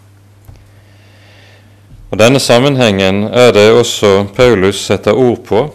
Og 2.12 2.20
Denne 2.20 2.40
sammenhengen 2.40 3.28
er 3.28 3.52
det 3.56 3.70
også 3.76 4.26
Paulus 4.36 4.80
setter 4.88 5.16
ord 5.16 5.44
på 5.48 5.68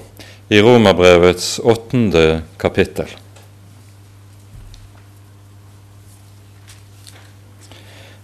i 0.52 0.60
Romerbrevets 0.60 1.60
åttende 1.64 2.42
kapittel. 2.60 3.08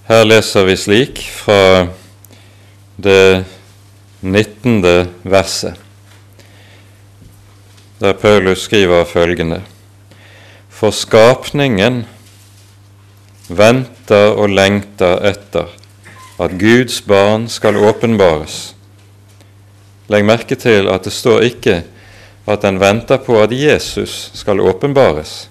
Her 0.09 0.27
leser 0.29 0.69
vi 0.69 0.75
slik 0.77 1.23
fra 1.33 1.89
det 3.01 3.45
19. 4.21 4.85
verset, 5.25 5.81
der 8.05 8.13
Paulus 8.13 8.69
skriver 8.69 9.09
følgende.: 9.09 9.63
For 10.69 10.93
skapningen 10.93 12.03
venter 13.49 14.35
og 14.37 14.53
lengter 14.53 15.23
etter 15.33 15.73
at 16.39 16.61
Guds 16.61 17.01
barn 17.01 17.49
skal 17.49 17.81
åpenbares. 17.81 18.75
Legg 20.13 20.29
merke 20.29 20.57
til 20.61 20.93
at 20.93 21.09
det 21.09 21.13
står 21.13 21.49
ikke 21.55 21.85
at 22.49 22.65
den 22.65 22.81
venter 22.81 23.21
på 23.21 23.37
at 23.43 23.53
Jesus 23.53 24.31
skal 24.35 24.61
åpenbares. 24.61 25.49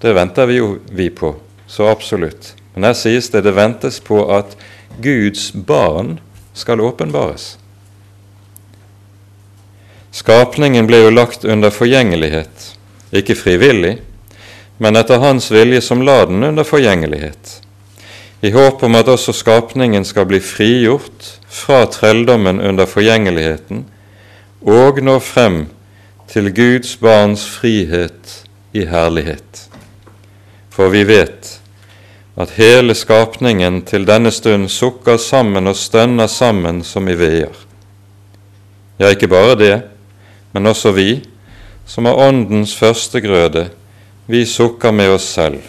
Det 0.00 0.12
venter 0.12 0.46
vi 0.50 0.58
jo 0.58 0.78
vi 0.90 1.10
på, 1.10 1.34
så 1.66 1.88
absolutt. 1.88 2.54
Men 2.74 2.90
her 2.90 2.96
sies 2.98 3.30
det 3.30 3.44
det 3.46 3.54
ventes 3.54 4.00
på 4.02 4.24
at 4.34 4.56
Guds 5.02 5.52
barn 5.54 6.18
skal 6.54 6.82
åpenbares. 6.82 7.54
Skapningen 10.14 10.86
ble 10.86 11.00
jo 11.02 11.14
lagt 11.14 11.44
under 11.44 11.74
forgjengelighet, 11.74 12.74
ikke 13.10 13.34
frivillig, 13.38 13.96
men 14.78 14.98
etter 14.98 15.22
Hans 15.22 15.50
vilje 15.54 15.80
som 15.82 16.02
la 16.06 16.20
den 16.26 16.42
under 16.46 16.66
forgjengelighet, 16.66 17.60
i 18.44 18.52
håp 18.54 18.82
om 18.84 18.94
at 18.98 19.08
også 19.08 19.32
skapningen 19.34 20.04
skal 20.04 20.28
bli 20.30 20.38
frigjort 20.42 21.30
fra 21.48 21.84
trelldommen 21.90 22.60
under 22.60 22.86
forgjengeligheten 22.86 23.86
og 24.64 25.00
nå 25.04 25.16
frem 25.24 25.64
til 26.28 26.50
Guds 26.54 26.96
barns 26.96 27.44
frihet 27.46 28.44
i 28.72 28.86
herlighet. 28.88 29.68
For 30.74 30.90
vi 30.90 31.04
vet 31.06 31.60
at 32.36 32.56
hele 32.56 32.96
skapningen 32.98 33.82
til 33.86 34.06
denne 34.08 34.32
stund 34.34 34.68
sukker 34.72 35.20
sammen 35.22 35.70
og 35.70 35.78
stønner 35.78 36.26
sammen 36.26 36.82
som 36.82 37.08
i 37.08 37.14
veer. 37.18 37.54
Ja, 38.98 39.10
ikke 39.10 39.30
bare 39.30 39.54
det, 39.58 39.76
men 40.52 40.66
også 40.66 40.94
vi, 40.94 41.22
som 41.86 42.06
er 42.06 42.18
Åndens 42.18 42.74
førstegrøde, 42.78 43.68
vi 44.26 44.44
sukker 44.48 44.94
med 44.94 45.14
oss 45.14 45.26
selv, 45.36 45.60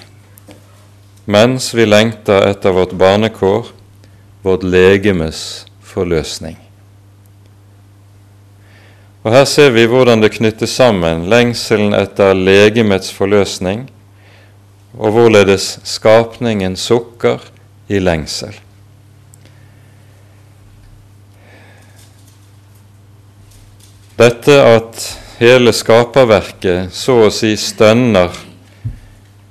mens 1.25 1.73
vi 1.75 1.85
lengter 1.85 2.47
etter 2.49 2.73
vårt 2.73 2.93
barnekår, 2.97 3.73
vårt 4.45 4.63
legemes 4.63 5.65
forløsning. 5.83 6.64
Og 9.25 9.33
Her 9.33 9.45
ser 9.49 9.71
vi 9.73 9.88
hvordan 9.89 10.21
det 10.21 10.35
knyttes 10.35 10.75
sammen 10.77 11.23
lengselen 11.31 11.95
etter 11.97 12.38
legemets 12.38 13.09
forløsning 13.09 13.88
og 14.99 15.15
hvorledes 15.15 15.79
skapningen 15.83 16.75
sukker 16.77 17.41
i 17.89 17.97
lengsel. 17.99 18.53
Dette 24.15 24.59
at 24.61 25.01
hele 25.41 25.73
skaperverket 25.75 26.93
så 26.93 27.17
å 27.25 27.33
si 27.33 27.55
stønner 27.59 28.38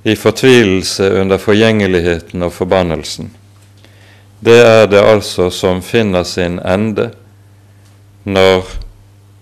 i 0.07 0.15
fortvilelse 0.17 1.11
under 1.19 1.43
forgjengeligheten 1.43 2.47
og 2.47 2.55
forbannelsen, 2.55 3.35
det 4.39 4.57
er 4.63 4.87
det 4.87 5.03
altså 5.03 5.51
som 5.53 5.83
finner 5.83 6.23
sin 6.29 6.61
ende 6.63 7.11
når 8.25 8.71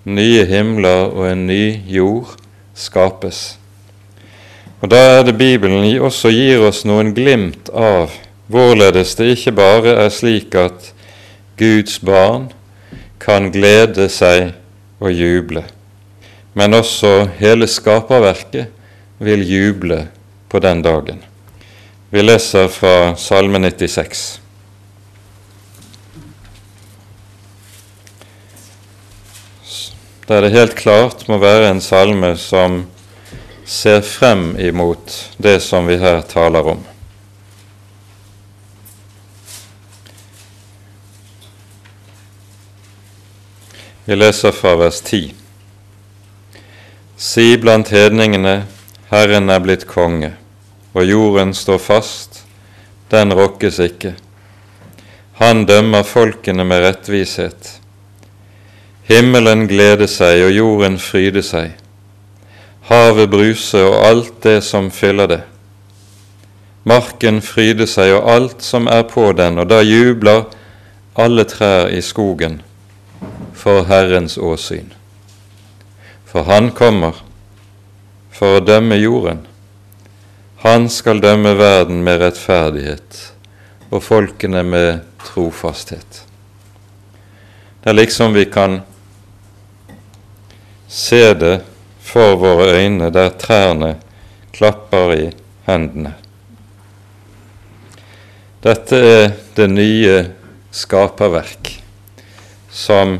nye 0.04 0.44
himler 0.48 1.12
og 1.12 1.26
en 1.30 1.46
ny 1.46 1.80
jord 1.86 2.34
skapes. 2.74 3.58
Og 4.82 4.90
Da 4.90 4.96
er 5.18 5.22
det 5.22 5.38
Bibelen 5.38 5.86
også 6.02 6.32
gir 6.34 6.64
oss 6.66 6.82
noen 6.84 7.14
glimt 7.14 7.70
av 7.70 8.10
hvorledes 8.50 9.14
det 9.14 9.36
ikke 9.36 9.54
bare 9.54 9.94
er 10.04 10.10
slik 10.10 10.54
at 10.58 10.90
Guds 11.56 12.00
barn 12.02 12.50
kan 13.22 13.52
glede 13.54 14.08
seg 14.10 14.56
og 14.98 15.14
juble, 15.14 15.62
men 16.54 16.74
også 16.74 17.28
hele 17.38 17.68
skaperverket 17.70 18.72
vil 19.22 19.46
juble 19.46 20.08
på 20.50 20.58
den 20.58 20.82
dagen. 20.82 21.22
Vi 22.10 22.22
leser 22.22 22.66
fra 22.68 23.14
Salme 23.16 23.62
96. 23.62 24.41
Der 30.26 30.40
det 30.40 30.52
helt 30.54 30.74
klart 30.74 31.26
må 31.28 31.38
være 31.42 31.70
en 31.70 31.80
salme 31.80 32.36
som 32.38 32.84
ser 33.66 34.00
frem 34.06 34.52
imot 34.58 35.16
det 35.42 35.58
som 35.62 35.88
vi 35.90 35.96
her 35.98 36.22
taler 36.22 36.68
om. 36.74 36.84
Vi 44.04 44.16
leser 44.16 44.54
fra 44.54 44.76
vers 44.78 45.00
10. 45.00 45.34
Si 47.16 47.44
blant 47.58 47.90
hedningene, 47.94 48.64
Herren 49.10 49.50
er 49.50 49.60
blitt 49.62 49.86
konge, 49.90 50.32
og 50.94 51.06
jorden 51.06 51.54
står 51.54 51.78
fast, 51.82 52.42
den 53.10 53.34
rokkes 53.34 53.78
ikke. 53.82 54.16
Han 55.42 55.66
dømmer 55.66 56.02
folkene 56.06 56.66
med 56.66 56.82
rettvishet. 56.86 57.81
Himmelen 59.08 59.68
gleder 59.68 60.06
seg, 60.06 60.44
og 60.46 60.52
jorden 60.54 60.98
fryder 60.98 61.44
seg 61.46 61.72
havet 62.92 63.30
bruser 63.30 63.86
og 63.86 64.04
alt 64.06 64.38
det 64.44 64.60
som 64.66 64.90
fyller 64.90 65.30
det. 65.30 65.40
Marken 66.88 67.38
fryder 67.44 67.86
seg 67.86 68.16
og 68.16 68.28
alt 68.30 68.64
som 68.66 68.88
er 68.90 69.04
på 69.06 69.30
den, 69.38 69.60
og 69.62 69.68
da 69.70 69.82
jubler 69.86 70.48
alle 71.14 71.44
trær 71.46 71.92
i 71.92 72.02
skogen 72.02 72.60
for 73.54 73.86
Herrens 73.86 74.38
åsyn. 74.38 74.90
For 76.26 76.48
Han 76.48 76.72
kommer 76.74 77.22
for 78.32 78.58
å 78.58 78.64
dømme 78.64 78.96
jorden. 78.98 79.46
Han 80.64 80.88
skal 80.90 81.20
dømme 81.22 81.54
verden 81.58 82.02
med 82.02 82.22
rettferdighet 82.22 83.18
og 83.92 84.02
folkene 84.02 84.62
med 84.64 85.02
trofasthet. 85.22 86.22
Det 87.82 87.90
er 87.90 87.98
liksom 87.98 88.34
vi 88.34 88.46
kan 88.50 88.80
se 90.92 91.34
det 91.34 91.60
for 92.04 92.36
våre 92.36 92.66
øyne 92.76 93.08
der 93.14 93.32
trærne 93.40 93.94
klapper 94.52 95.14
i 95.16 95.30
hendene. 95.64 96.12
Dette 98.62 98.98
er 99.00 99.30
det 99.56 99.68
nye 99.72 100.18
skaperverk, 100.70 101.72
som 102.70 103.16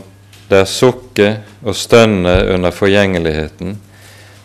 der 0.53 0.69
sukket 0.69 1.49
og 1.65 1.75
stønnet 1.79 2.51
under 2.53 2.75
forgjengeligheten 2.77 3.79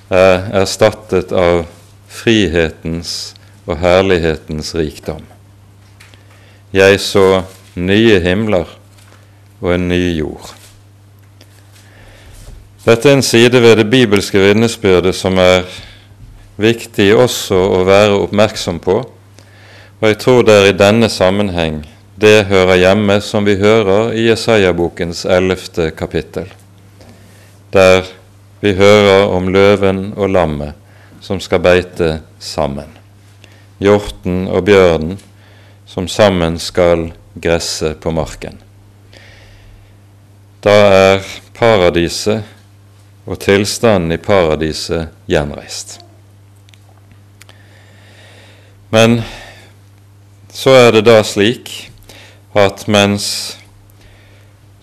er 0.09 0.47
erstattet 0.61 1.33
av 1.35 1.65
frihetens 2.07 3.33
og 3.67 3.75
herlighetens 3.83 4.71
rikdom. 4.79 5.25
Jeg 6.71 7.01
så 7.03 7.43
nye 7.75 8.21
himler 8.23 8.71
og 9.59 9.73
en 9.75 9.89
ny 9.91 10.01
jord. 10.15 10.57
Dette 12.88 13.10
er 13.10 13.17
en 13.17 13.26
side 13.26 13.60
ved 13.60 13.82
det 13.82 13.89
bibelske 13.91 14.39
vitnesbyrdet 14.39 15.12
som 15.12 15.36
er 15.43 15.65
viktig 16.56 17.10
også 17.19 17.58
å 17.76 17.82
være 17.84 18.15
oppmerksom 18.21 18.80
på, 18.80 18.95
og 19.97 20.08
jeg 20.08 20.19
tror 20.23 20.47
det 20.47 20.56
er 20.56 20.69
i 20.69 20.78
denne 20.80 21.10
sammenheng 21.12 21.82
det 22.15 22.47
hører 22.47 22.80
hjemme 22.80 23.19
som 23.19 23.43
vi 23.43 23.58
hører 23.60 24.15
i 24.15 24.23
Jesaja-bokens 24.30 25.26
ellevte 25.28 25.89
kapittel, 26.00 26.47
der 27.76 28.08
vi 28.63 28.71
hører 28.80 29.36
om 29.36 29.52
løven 29.52 30.13
og 30.15 30.32
lammet 30.39 31.19
som 31.19 31.43
skal 31.43 31.65
beite 31.67 32.21
sammen, 32.39 32.88
hjorten 33.84 34.45
og 34.47 34.63
bjørnen 34.63 35.17
som 35.84 36.08
sammen 36.08 36.56
skal 36.56 37.10
gresse 37.36 37.97
på 38.00 38.15
marken. 38.15 38.56
Da 40.63 40.84
er 40.88 41.34
paradiset 41.58 42.56
og 43.27 43.39
tilstanden 43.43 44.15
i 44.15 44.17
paradiset 44.17 45.11
gjenreist. 45.27 45.99
Men 48.89 49.21
så 50.53 50.71
er 50.87 50.91
det 50.95 51.03
da 51.09 51.19
slik 51.27 51.91
at 52.57 52.87
mens 52.87 53.57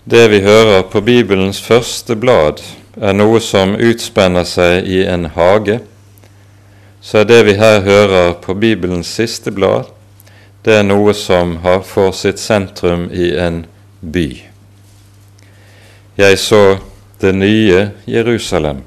det 0.05 0.27
vi 0.29 0.43
hører 0.45 0.85
på 0.87 1.01
Bibelens 1.01 1.59
første 1.61 2.15
blad, 2.15 2.61
er 3.01 3.17
noe 3.17 3.41
som 3.43 3.73
utspenner 3.75 4.45
seg 4.47 4.85
i 4.87 5.01
en 5.09 5.25
hage, 5.33 5.79
så 7.01 7.23
er 7.23 7.29
det 7.29 7.41
vi 7.49 7.57
her 7.57 7.81
hører 7.81 8.37
på 8.41 8.53
Bibelens 8.53 9.09
siste 9.17 9.51
blad, 9.51 9.89
det 10.65 10.77
er 10.79 10.85
noe 10.85 11.13
som 11.17 11.57
får 11.85 12.11
sitt 12.17 12.39
sentrum 12.41 13.09
i 13.13 13.33
en 13.37 13.65
by. 14.01 14.29
Jeg 16.17 16.39
så 16.39 16.77
det 17.21 17.35
nye 17.35 17.89
Jerusalem 18.07 18.83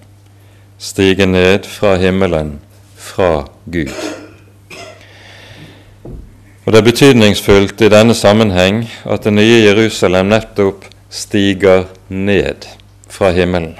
stige 0.78 1.26
ned 1.26 1.66
fra 1.66 1.96
himmelen, 1.96 2.60
fra 2.96 3.48
Gud. 3.66 3.92
Og 6.66 6.72
Det 6.72 6.78
er 6.78 6.84
betydningsfullt 6.84 7.80
i 7.80 7.88
denne 7.88 8.14
sammenheng 8.14 8.82
at 9.04 9.24
det 9.24 9.32
nye 9.32 9.62
Jerusalem 9.64 10.28
nettopp 10.28 10.84
stiger 11.10 11.86
ned 12.08 12.66
fra 13.08 13.30
himmelen. 13.32 13.78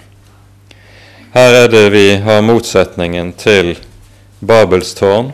Her 1.35 1.55
er 1.65 1.69
det 1.69 1.93
vi 1.93 2.07
har 2.25 2.41
motsetningen 2.41 3.33
til 3.37 3.77
Babels 4.41 4.95
tårn, 4.95 5.33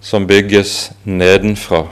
som 0.00 0.26
bygges 0.26 0.90
nedenfra, 1.04 1.86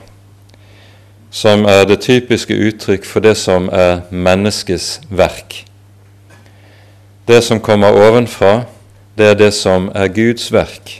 som 1.31 1.65
er 1.65 1.83
det 1.89 2.03
typiske 2.05 2.53
uttrykk 2.53 3.05
for 3.05 3.25
det 3.25 3.33
som 3.37 3.69
er 3.73 4.05
menneskets 4.11 5.01
verk. 5.09 5.65
Det 7.25 7.41
som 7.41 7.59
kommer 7.59 7.95
ovenfra, 7.97 8.65
det 9.17 9.31
er 9.31 9.39
det 9.39 9.51
som 9.57 9.87
er 9.95 10.11
Guds 10.13 10.51
verk, 10.53 10.99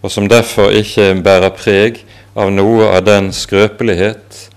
og 0.00 0.10
som 0.10 0.28
derfor 0.30 0.72
ikke 0.72 1.10
bærer 1.20 1.52
preg 1.52 2.00
av 2.32 2.52
noe 2.54 2.88
av 2.88 3.04
den 3.04 3.28
skrøpelighet 3.36 4.48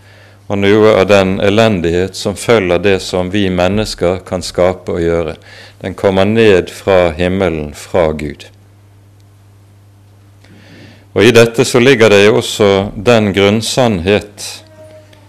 og 0.48 0.60
noe 0.62 0.94
av 1.02 1.08
den 1.10 1.36
elendighet 1.44 2.16
som 2.16 2.38
følger 2.38 2.80
det 2.80 3.00
som 3.04 3.32
vi 3.34 3.48
mennesker 3.50 4.22
kan 4.28 4.46
skape 4.46 4.96
og 4.96 5.02
gjøre. 5.02 5.36
Den 5.82 5.98
kommer 5.98 6.26
ned 6.30 6.70
fra 6.72 7.10
himmelen, 7.18 7.74
fra 7.74 8.12
Gud. 8.14 8.48
Og 11.16 11.24
I 11.24 11.32
dette 11.36 11.66
så 11.66 11.80
ligger 11.80 12.12
det 12.12 12.26
jo 12.26 12.40
også 12.40 12.70
den 12.96 13.34
grunnsannhet 13.34 14.50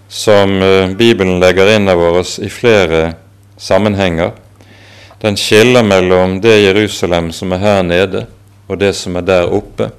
som 0.09 0.59
eh, 0.63 0.95
Bibelen 0.99 1.39
legger 1.43 1.75
inn 1.77 1.89
over 1.91 2.21
oss 2.23 2.39
i 2.43 2.51
flere 2.51 3.15
sammenhenger. 3.59 4.35
Den 5.23 5.37
skiller 5.37 5.83
mellom 5.83 6.41
det 6.41 6.59
Jerusalem 6.63 7.31
som 7.33 7.53
er 7.53 7.63
her 7.63 7.83
nede, 7.83 8.27
og 8.69 8.81
det 8.81 8.95
som 8.97 9.17
er 9.17 9.25
der 9.25 9.53
oppe. 9.53 9.91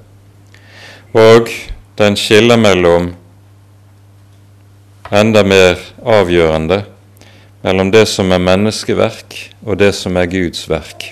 Og 1.12 1.48
den 1.98 2.16
skiller 2.16 2.56
mellom 2.56 3.12
enda 5.12 5.42
mer 5.42 5.80
avgjørende 6.04 6.84
mellom 7.62 7.90
det 7.92 8.06
som 8.08 8.30
er 8.32 8.42
menneskeverk, 8.42 9.36
og 9.66 9.78
det 9.80 9.92
som 9.96 10.16
er 10.16 10.30
Guds 10.30 10.66
verk. 10.70 11.10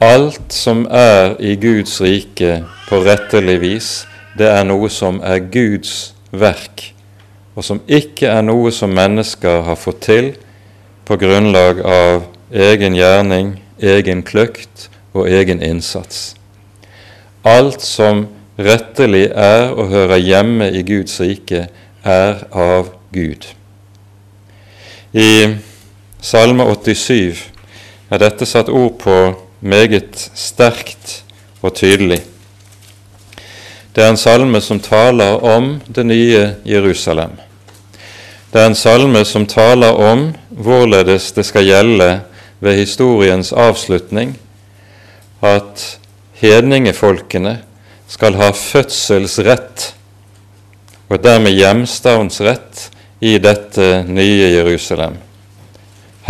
Alt 0.00 0.52
som 0.54 0.84
er 0.90 1.34
i 1.40 1.54
Guds 1.60 2.00
rike 2.02 2.60
på 2.88 3.00
rettelig 3.04 3.58
vis, 3.62 3.90
det 4.38 4.48
er 4.50 4.64
noe 4.66 4.90
som 4.92 5.20
er 5.24 5.42
Guds 5.52 6.14
verk, 6.30 6.90
og 7.54 7.66
som 7.66 7.82
ikke 7.86 8.30
er 8.30 8.42
noe 8.46 8.72
som 8.74 8.94
mennesker 8.94 9.62
har 9.66 9.78
fått 9.78 10.02
til 10.08 10.32
på 11.04 11.16
grunnlag 11.20 11.80
av 11.80 12.24
egen 12.52 12.96
gjerning, 12.96 13.54
egen 13.78 14.22
kløkt 14.22 14.88
og 15.12 15.28
egen 15.28 15.62
innsats. 15.62 16.34
Alt 17.44 17.82
som 17.84 18.26
rettelig 18.56 19.28
er 19.30 19.74
og 19.74 19.90
hører 19.92 20.22
hjemme 20.22 20.70
i 20.72 20.84
Guds 20.86 21.20
rike, 21.20 21.68
er 22.04 22.44
av 22.52 22.92
Gud. 23.12 23.46
I 25.12 25.56
Salme 26.24 26.64
87 26.64 27.44
er 28.10 28.20
dette 28.20 28.46
satt 28.48 28.70
ord 28.72 28.96
på 29.00 29.16
meget 29.60 30.16
sterkt 30.36 31.20
og 31.60 31.74
tydelig. 31.76 32.22
Det 33.94 34.02
er 34.02 34.10
en 34.10 34.18
salme 34.18 34.60
som 34.64 34.80
taler 34.82 35.38
om 35.44 35.76
det 35.86 36.06
nye 36.06 36.40
Jerusalem. 36.66 37.36
Det 38.54 38.62
er 38.62 38.68
en 38.70 38.76
salme 38.78 39.18
som 39.26 39.48
taler 39.50 39.96
om 39.98 40.28
hvorledes 40.54 41.32
det 41.34 41.42
skal 41.42 41.64
gjelde 41.66 42.06
ved 42.62 42.76
historiens 42.78 43.50
avslutning 43.50 44.36
at 45.42 45.82
hedningefolkene 46.38 47.56
skal 48.06 48.38
ha 48.38 48.52
fødselsrett 48.54 49.88
og 51.10 51.18
dermed 51.26 51.58
hjemstavnsrett 51.58 52.86
i 53.26 53.34
dette 53.42 53.90
nye 54.06 54.46
Jerusalem. 54.54 55.18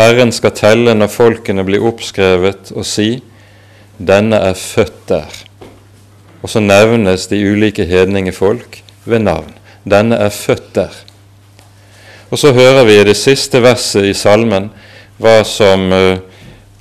Herren 0.01 0.33
skal 0.33 0.57
telle 0.57 0.97
når 0.97 1.13
folkene 1.13 1.69
blir 1.69 1.85
oppskrevet, 1.85 2.73
og 2.73 2.89
si:" 2.89 3.21
Denne 4.01 4.41
er 4.49 4.57
født 4.57 5.09
der. 5.13 5.43
Og 6.41 6.49
så 6.49 6.65
nevnes 6.65 7.29
de 7.29 7.45
ulike 7.53 7.85
hedningefolk 7.85 8.81
ved 9.05 9.29
navn. 9.29 9.53
Denne 9.85 10.17
er 10.17 10.33
født 10.33 10.73
der. 10.75 11.05
Og 12.35 12.39
så 12.41 12.51
hører 12.51 12.83
vi 12.83 12.97
i 12.99 13.05
det 13.07 13.15
siste 13.15 13.61
verset 13.63 14.09
i 14.09 14.15
salmen 14.19 14.65
hva 15.23 15.37
som 15.47 15.85
uh, 15.95 16.17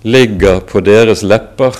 ligger 0.01 0.63
på 0.65 0.81
deres 0.81 1.21
lepper 1.21 1.77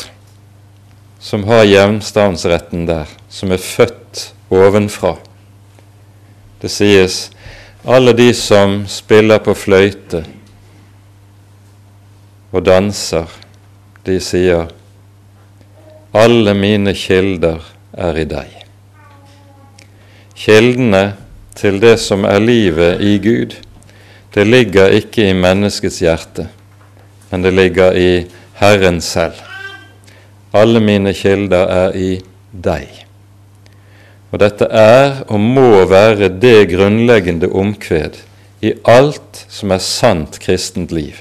som 1.18 1.48
har 1.50 1.64
hjemstavnsretten 1.66 2.84
der, 2.86 3.10
som 3.34 3.50
er 3.50 3.58
født 3.58 4.28
ovenfra. 4.54 5.16
Det 6.62 6.70
sies 6.70 7.32
alle 7.82 8.14
de 8.14 8.30
som 8.38 8.84
spiller 8.86 9.42
på 9.42 9.58
fløyte 9.58 10.22
og 12.54 12.62
danser, 12.70 13.26
de 14.06 14.20
sier 14.22 14.70
alle 16.14 16.54
mine 16.54 16.94
kilder 16.94 17.66
er 17.98 18.22
i 18.22 18.30
deg. 18.38 18.54
Kildene 20.38 21.06
til 21.56 21.80
det 21.82 21.98
som 22.02 22.26
er 22.26 22.42
livet 22.42 23.02
i 23.02 23.18
Gud, 23.22 23.56
det 24.34 24.48
ligger 24.48 24.94
ikke 24.98 25.30
i 25.30 25.38
menneskets 25.38 26.00
hjerte, 26.02 26.48
men 27.32 27.46
det 27.46 27.54
ligger 27.54 27.94
i 27.94 28.26
Herren 28.58 29.02
selv. 29.02 29.38
Alle 30.54 30.80
mine 30.82 31.14
kilder 31.14 31.70
er 31.70 31.96
i 31.98 32.12
deg. 32.52 33.04
Og 34.34 34.42
dette 34.42 34.66
er 34.66 35.22
og 35.28 35.40
må 35.42 35.86
være 35.90 36.32
det 36.42 36.72
grunnleggende 36.74 37.50
omkved 37.54 38.18
i 38.66 38.74
alt 38.90 39.46
som 39.50 39.74
er 39.76 39.82
sant 39.84 40.40
kristent 40.42 40.94
liv. 40.96 41.14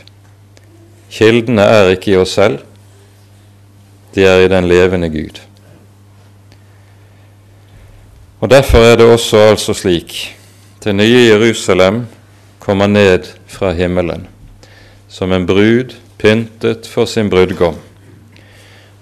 Kildene 1.13 1.65
er 1.69 1.93
ikke 1.93 2.15
i 2.15 2.21
oss 2.21 2.39
selv, 2.39 2.63
de 4.15 4.25
er 4.25 4.45
i 4.45 4.53
den 4.53 4.69
levende 4.69 5.11
Gud. 5.13 5.41
Og 8.43 8.51
Derfor 8.51 8.83
er 8.83 8.97
det 8.99 9.07
også 9.07 9.39
altså 9.53 9.75
slik 9.75 10.17
det 10.83 10.97
nye 10.99 11.29
Jerusalem 11.29 12.01
kommer 12.59 12.89
ned 12.91 13.29
fra 13.47 13.71
himmelen 13.71 14.25
som 15.07 15.31
en 15.33 15.47
brud 15.47 15.93
pyntet 16.19 16.89
for 16.91 17.07
sin 17.07 17.31
brudgom. 17.31 17.77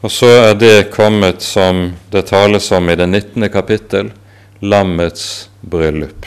Og 0.03 0.13
så 0.13 0.29
er 0.51 0.59
det 0.61 0.91
kommet 0.93 1.41
som 1.41 1.95
det 2.13 2.27
tales 2.29 2.69
om 2.73 2.91
i 2.91 2.99
det 3.01 3.07
19. 3.09 3.49
kapittel, 3.49 4.13
lammets 4.61 5.49
bryllup. 5.63 6.27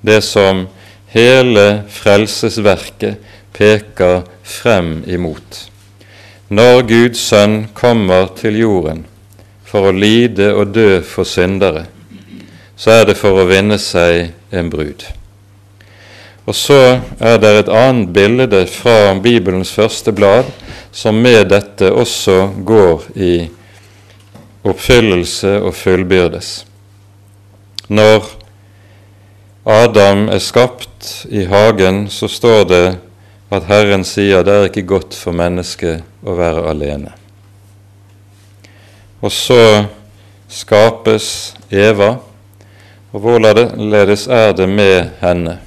det 0.00 0.20
som 0.20 0.66
hele 1.08 1.84
frelsesverket 1.88 3.16
peker 3.52 4.26
frem 4.42 5.04
imot. 5.06 5.70
Når 6.48 6.82
Guds 6.82 7.24
sønn 7.30 7.68
kommer 7.72 8.28
til 8.36 8.58
jorden 8.60 9.06
for 9.64 9.88
å 9.88 9.96
lide 9.96 10.52
og 10.52 10.74
dø 10.76 11.00
for 11.00 11.24
syndere, 11.24 11.86
så 12.76 12.90
er 12.90 13.04
det 13.08 13.18
for 13.18 13.38
å 13.38 13.46
vinne 13.48 13.78
seg 13.78 14.32
en 14.54 14.70
brud. 14.70 15.04
Og 16.44 16.56
så 16.56 16.78
er 17.24 17.38
det 17.40 17.52
et 17.58 17.72
annet 17.72 18.10
bilde 18.12 18.64
fra 18.68 19.14
Bibelens 19.22 19.72
første 19.72 20.12
blad 20.12 20.50
som 20.92 21.16
med 21.16 21.48
dette 21.54 21.88
også 21.90 22.50
går 22.66 23.06
i 23.16 23.34
oppfyllelse 24.64 25.56
og 25.64 25.74
fullbyrdes. 25.76 26.52
Når 27.88 28.28
Adam 29.64 30.28
er 30.28 30.40
skapt 30.44 31.26
i 31.32 31.44
hagen, 31.48 32.06
så 32.12 32.28
står 32.28 32.64
det 32.68 32.84
at 33.54 33.66
Herren 33.68 34.04
sier 34.04 34.44
det 34.44 34.54
er 34.54 34.68
ikke 34.68 34.86
godt 34.88 35.16
for 35.16 35.36
mennesket 35.36 36.04
å 36.24 36.36
være 36.36 36.64
alene. 36.68 37.12
Og 39.24 39.32
så 39.32 39.84
skapes 40.52 41.54
Eva, 41.72 42.18
og 43.14 43.20
hvorledes 43.22 44.26
er 44.26 44.52
det 44.58 44.66
med 44.68 45.10
henne? 45.20 45.58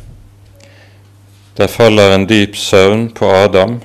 Der 1.57 1.67
faller 1.71 2.15
en 2.15 2.27
dyp 2.29 2.55
søvn 2.55 3.07
på 3.15 3.25
Adam, 3.31 3.79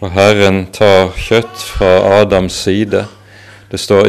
og 0.00 0.12
Herren 0.14 0.68
tar 0.72 1.10
kjøtt 1.18 1.58
fra 1.58 2.20
Adams 2.20 2.54
side. 2.62 3.02
Det 3.70 3.80
står 3.80 4.06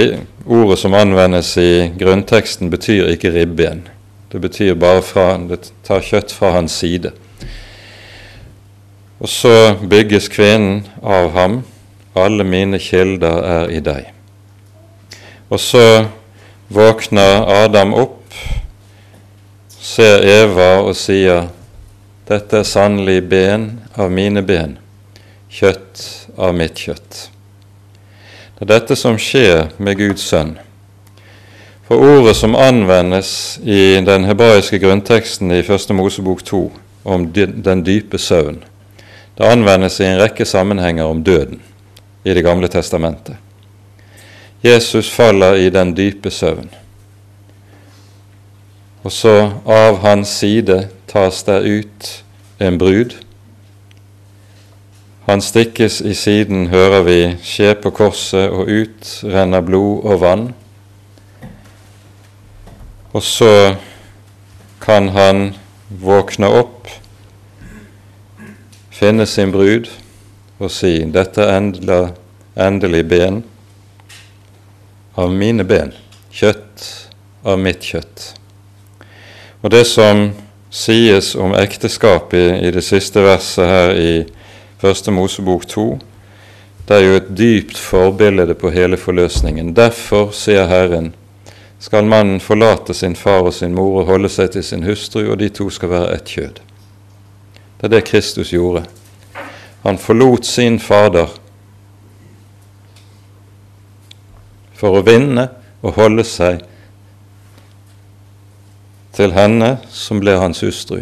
Ordet 0.47 0.77
som 0.79 0.93
anvendes 0.95 1.57
i 1.57 1.89
grunnteksten, 1.99 2.69
betyr 2.71 3.09
ikke 3.11 3.33
ribben. 3.33 3.81
Det 4.31 4.39
betyr 4.41 4.77
bare 4.79 5.01
fra, 5.03 5.33
det 5.49 5.73
tar 5.83 5.99
kjøtt 5.99 6.31
fra 6.31 6.53
hans 6.55 6.71
side. 6.71 7.11
Og 9.19 9.27
så 9.27 9.73
bygges 9.89 10.29
kvinnen 10.31 10.85
av 11.03 11.33
ham. 11.35 11.63
Alle 12.15 12.45
mine 12.47 12.79
kilder 12.79 13.41
er 13.43 13.73
i 13.75 13.81
deg. 13.83 14.13
Og 15.49 15.59
så 15.59 16.05
våkner 16.71 17.43
Adam 17.65 17.93
opp, 17.97 18.16
ser 19.87 20.25
Eva 20.27 20.81
og 20.83 20.95
sier, 20.99 21.47
dette 22.27 22.59
er 22.59 22.67
sannelig 22.67 23.21
ben 23.31 23.69
av 23.95 24.11
mine 24.11 24.43
ben, 24.43 24.75
kjøtt 25.47 26.03
av 26.35 26.55
mitt 26.57 26.75
kjøtt. 26.75 27.27
Det 28.57 28.65
er 28.65 28.71
dette 28.73 28.97
som 28.99 29.19
skjer 29.21 29.69
med 29.79 29.99
Guds 29.99 30.25
sønn. 30.27 30.57
For 31.87 32.03
ordet 32.03 32.33
som 32.35 32.57
anvendes 32.59 33.29
i 33.63 34.01
den 34.03 34.25
hebraiske 34.27 34.79
grunnteksten 34.83 35.53
i 35.55 35.63
Første 35.63 35.95
Mosebok 35.95 36.41
2 36.43 36.59
om 37.07 37.29
den 37.31 37.83
dype 37.87 38.19
søvn, 38.19 38.59
det 39.37 39.47
anvendes 39.47 40.01
i 40.01 40.09
en 40.09 40.19
rekke 40.19 40.45
sammenhenger 40.45 41.07
om 41.07 41.21
døden 41.23 41.61
i 42.27 42.33
Det 42.33 42.43
gamle 42.43 42.67
testamentet. 42.67 43.37
Jesus 44.63 45.07
faller 45.09 45.55
i 45.55 45.69
den 45.69 45.93
dype 45.95 46.31
søvn. 46.33 46.67
Og 49.07 49.11
så 49.15 49.53
av 49.63 50.01
hans 50.03 50.33
side 50.41 50.81
tas 51.07 51.37
der 51.47 51.63
ut 51.63 52.07
en 52.59 52.75
brud. 52.75 53.13
Han 55.29 55.39
stikkes 55.39 56.01
i 56.03 56.11
siden, 56.11 56.65
hører 56.67 57.05
vi, 57.07 57.19
skje 57.39 57.69
på 57.79 57.93
korset, 57.95 58.49
og 58.51 58.67
ut 58.67 59.11
renner 59.23 59.63
blod 59.63 60.03
og 60.03 60.19
vann. 60.25 60.43
Og 63.15 63.23
så 63.23 63.77
kan 64.83 65.07
han 65.15 65.53
våkne 65.87 66.49
opp 66.59 66.91
finne 68.91 69.23
sin 69.23 69.53
brud 69.55 69.87
og 70.59 70.73
si 70.73 71.05
'Dette 71.05 71.47
er 71.47 72.11
endelig 72.67 73.07
ben 73.07 73.39
av 75.15 75.31
mine 75.31 75.63
ben, 75.63 75.95
kjøtt 76.27 77.07
av 77.45 77.55
mitt 77.59 77.87
kjøtt'. 77.87 78.33
Og 79.67 79.71
det 79.71 79.83
som 79.83 80.29
sies 80.71 81.33
om 81.35 81.51
ekteskapet 81.59 82.61
i 82.63 82.69
det 82.71 82.85
siste 82.87 83.19
verset 83.19 83.67
her 83.67 83.97
i 83.99 84.11
Første 84.79 85.11
Mosebok 85.11 85.65
2, 85.67 85.83
det 86.87 86.95
er 86.95 87.03
jo 87.03 87.17
et 87.17 87.33
dypt 87.35 87.75
forbilde 87.75 88.55
på 88.55 88.71
hele 88.71 88.95
forløsningen. 88.95 89.73
Derfor, 89.75 90.31
sier 90.31 90.69
Herren, 90.71 91.09
skal 91.83 92.07
mannen 92.07 92.39
forlate 92.39 92.95
sin 92.95 93.17
far 93.19 93.49
og 93.49 93.57
sin 93.57 93.75
mor 93.75 94.05
og 94.05 94.07
holde 94.07 94.31
seg 94.31 94.53
til 94.55 94.63
sin 94.63 94.87
hustru, 94.87 95.25
og 95.33 95.41
de 95.43 95.51
to 95.51 95.67
skal 95.67 95.91
være 95.91 96.15
ett 96.15 96.31
kjød. 96.37 96.63
Det 97.75 97.89
er 97.89 97.95
det 97.97 98.03
Kristus 98.07 98.55
gjorde. 98.55 98.85
Han 99.83 99.99
forlot 99.99 100.47
sin 100.47 100.79
Fader 100.79 101.35
for 104.79 104.95
å 104.95 105.03
vinne 105.03 105.49
og 105.83 105.99
holde 105.99 106.23
seg 106.23 106.63
til 109.17 109.33
henne 109.33 109.77
som 109.89 110.19
ble 110.21 110.35
hans 110.37 110.61
hustru, 110.61 111.01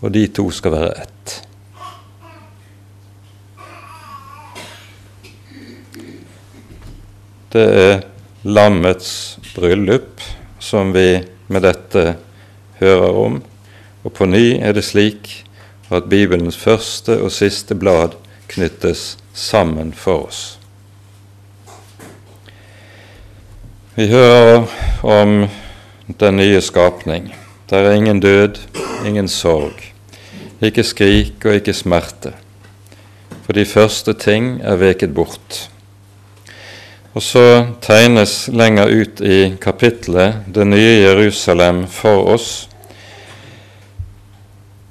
og 0.00 0.12
de 0.14 0.26
to 0.30 0.46
skal 0.54 0.74
være 0.76 0.90
ett. 1.02 1.36
Det 7.50 7.64
er 7.82 7.96
lammets 8.46 9.40
bryllup 9.56 10.22
som 10.62 10.92
vi 10.94 11.18
med 11.50 11.66
dette 11.66 12.04
hører 12.78 13.18
om, 13.24 13.40
og 14.04 14.14
på 14.14 14.30
ny 14.30 14.44
er 14.62 14.76
det 14.76 14.86
slik 14.86 15.32
at 15.90 16.06
Bibelens 16.06 16.56
første 16.56 17.18
og 17.18 17.34
siste 17.34 17.74
blad 17.74 18.14
knyttes 18.52 19.18
sammen 19.34 19.90
for 19.90 20.28
oss. 20.28 20.44
Vi 23.98 24.06
hører 24.14 24.70
om 25.02 25.48
den 26.20 26.36
nye 26.36 26.62
skapning. 26.62 27.32
Der 27.70 27.86
er 27.86 27.94
ingen 27.94 28.20
død, 28.20 28.58
ingen 29.06 29.28
sorg, 29.28 29.82
ikke 30.62 30.82
skrik 30.84 31.44
og 31.44 31.54
ikke 31.54 31.74
smerte. 31.74 32.32
For 33.44 33.52
de 33.52 33.64
første 33.64 34.12
ting 34.12 34.58
er 34.62 34.76
veket 34.76 35.14
bort. 35.14 35.70
Og 37.14 37.22
så 37.22 37.66
tegnes 37.82 38.48
lenger 38.52 38.90
ut 38.90 39.20
i 39.20 39.54
kapitlet 39.60 40.44
det 40.54 40.66
nye 40.66 40.98
Jerusalem 41.06 41.86
for 41.86 42.26
oss 42.34 42.70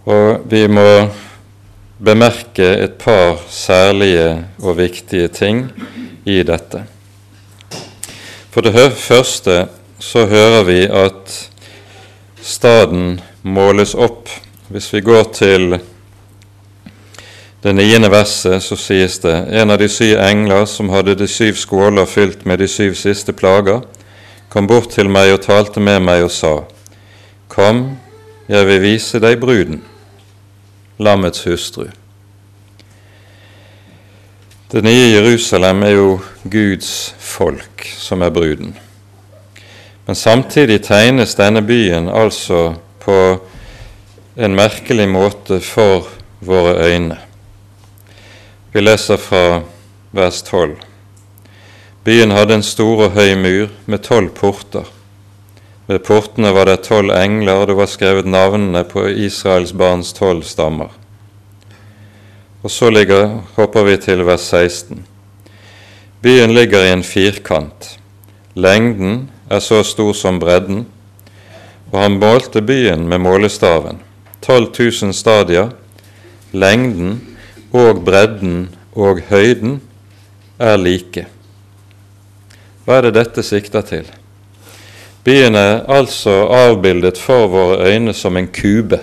og 0.10 0.46
vi 0.50 0.64
må 0.72 1.10
bemerke 2.02 2.66
et 2.86 2.96
par 3.02 3.42
særlige 3.52 4.46
og 4.64 4.78
viktige 4.80 5.28
ting 5.28 5.68
i 6.26 6.42
dette. 6.44 6.84
For 8.50 8.66
det 8.66 8.74
første 8.98 9.68
så 10.00 10.26
hører 10.26 10.64
vi 10.66 10.80
at 10.88 11.36
staden 12.50 13.22
måles 13.42 13.94
opp. 13.96 14.30
Hvis 14.68 14.94
vi 14.94 15.02
går 15.02 15.24
til 15.34 15.78
det 17.64 17.74
niende 17.76 18.10
verset, 18.12 18.64
så 18.64 18.78
sies 18.80 19.20
det 19.22 19.36
en 19.62 19.70
av 19.70 19.78
de 19.82 19.90
syv 19.92 20.18
engler 20.24 20.66
som 20.70 20.90
hadde 20.94 21.18
de 21.20 21.28
syv 21.30 21.60
skåler 21.60 22.10
fylt 22.10 22.46
med 22.50 22.62
de 22.62 22.68
syv 22.68 22.96
siste 22.98 23.36
plager, 23.38 23.84
kom 24.50 24.68
bort 24.68 24.90
til 24.96 25.12
meg 25.12 25.34
og 25.36 25.44
talte 25.46 25.80
med 25.80 26.02
meg 26.02 26.26
og 26.26 26.32
sa:" 26.32 26.56
Kom, 27.50 27.98
jeg 28.48 28.66
vil 28.66 28.82
vise 28.82 29.20
deg 29.20 29.40
bruden 29.42 29.82
lammets 31.00 31.44
hustru. 31.44 31.86
Det 34.72 34.84
nye 34.84 35.14
Jerusalem 35.16 35.84
er 35.84 35.90
jo 35.90 36.20
Guds 36.44 37.16
folk 37.18 37.88
som 37.98 38.22
er 38.22 38.30
bruden. 38.30 38.76
Men 40.10 40.16
samtidig 40.16 40.80
tegnes 40.88 41.36
denne 41.38 41.62
byen 41.62 42.08
altså 42.10 42.72
på 43.04 43.18
en 44.42 44.56
merkelig 44.58 45.06
måte 45.06 45.60
for 45.62 46.08
våre 46.42 46.72
øyne. 46.88 47.20
Vi 48.74 48.82
leser 48.82 49.22
fra 49.22 49.60
vers 50.10 50.42
12. 50.50 50.74
Byen 52.10 52.34
hadde 52.34 52.58
en 52.58 52.66
stor 52.66 53.06
og 53.06 53.14
høy 53.20 53.36
mur 53.38 53.70
med 53.86 54.02
tolv 54.10 54.34
porter. 54.34 54.90
Ved 55.86 56.02
portene 56.10 56.58
var 56.58 56.66
det 56.66 56.82
tolv 56.90 57.14
engler, 57.14 57.62
og 57.62 57.70
det 57.70 57.78
var 57.78 57.94
skrevet 57.94 58.26
navnene 58.26 58.82
på 58.90 59.06
Israels 59.14 59.78
barns 59.78 60.10
tolv 60.18 60.42
stammer. 60.42 60.90
Og 62.64 62.72
så 62.74 62.90
ligger, 62.90 63.44
hopper 63.62 63.86
vi 63.94 64.02
til 64.10 64.26
vers 64.26 64.50
16. 64.50 65.06
Byen 66.26 66.58
ligger 66.58 66.90
i 66.90 66.96
en 66.98 67.06
firkant. 67.06 68.00
Lengden 68.58 69.28
er 69.50 69.60
så 69.60 69.82
stor 69.84 70.14
som 70.14 70.40
bredden, 70.40 70.86
og 71.92 72.00
han 72.04 72.20
målte 72.22 72.62
byen 72.62 73.08
med 73.10 73.22
målestaven. 73.26 74.00
12 74.42 74.68
000 74.80 75.14
stadier. 75.14 75.70
Lengden 76.52 77.20
og 77.74 78.04
bredden 78.06 78.70
og 78.94 79.22
høyden 79.30 79.80
er 80.60 80.78
like. 80.78 81.26
Hva 82.86 83.00
er 83.00 83.10
det 83.10 83.18
dette 83.20 83.44
sikter 83.46 83.86
til? 83.86 84.08
Byen 85.26 85.58
er 85.60 85.84
altså 85.92 86.48
avbildet 86.56 87.20
for 87.22 87.50
våre 87.52 87.92
øyne 87.92 88.14
som 88.14 88.38
en 88.38 88.48
kube, 88.48 89.02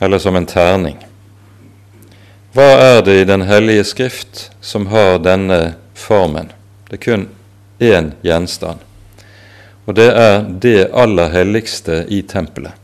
eller 0.00 0.18
som 0.18 0.36
en 0.36 0.48
terning. 0.48 0.96
Hva 2.54 2.70
er 2.82 3.02
det 3.06 3.20
i 3.20 3.28
Den 3.28 3.42
hellige 3.46 3.84
skrift 3.84 4.50
som 4.60 4.86
har 4.90 5.20
denne 5.22 5.76
formen? 5.94 6.50
Det 6.90 6.98
er 6.98 7.04
kun 7.04 7.28
én 7.80 8.12
gjenstand, 8.22 8.78
og 9.86 9.96
det 9.96 10.10
er 10.12 10.44
det 10.62 10.90
aller 10.92 11.32
helligste 11.32 12.04
i 12.08 12.20
tempelet. 12.22 12.76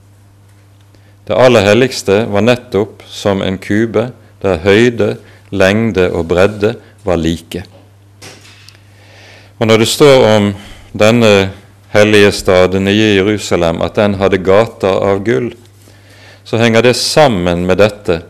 Det 1.27 1.35
aller 1.35 1.65
helligste 1.67 2.25
var 2.31 2.45
nettopp 2.47 3.03
som 3.11 3.43
en 3.43 3.59
kube 3.59 4.09
der 4.43 4.61
høyde, 4.63 5.17
lengde 5.51 6.09
og 6.15 6.29
bredde 6.31 6.77
var 7.07 7.19
like. 7.19 7.65
Og 9.59 9.67
når 9.67 9.83
det 9.83 9.89
står 9.91 10.27
om 10.31 10.49
denne 10.93 11.51
hellige 11.95 12.33
stad, 12.33 12.71
det 12.73 12.83
nye 12.85 13.15
Jerusalem, 13.17 13.83
at 13.83 13.97
den 13.97 14.19
hadde 14.21 14.43
gater 14.45 15.01
av 15.11 15.23
gull, 15.25 15.51
så 16.45 16.61
henger 16.61 16.85
det 16.87 16.95
sammen 16.99 17.65
med 17.67 17.81
dette 17.83 18.21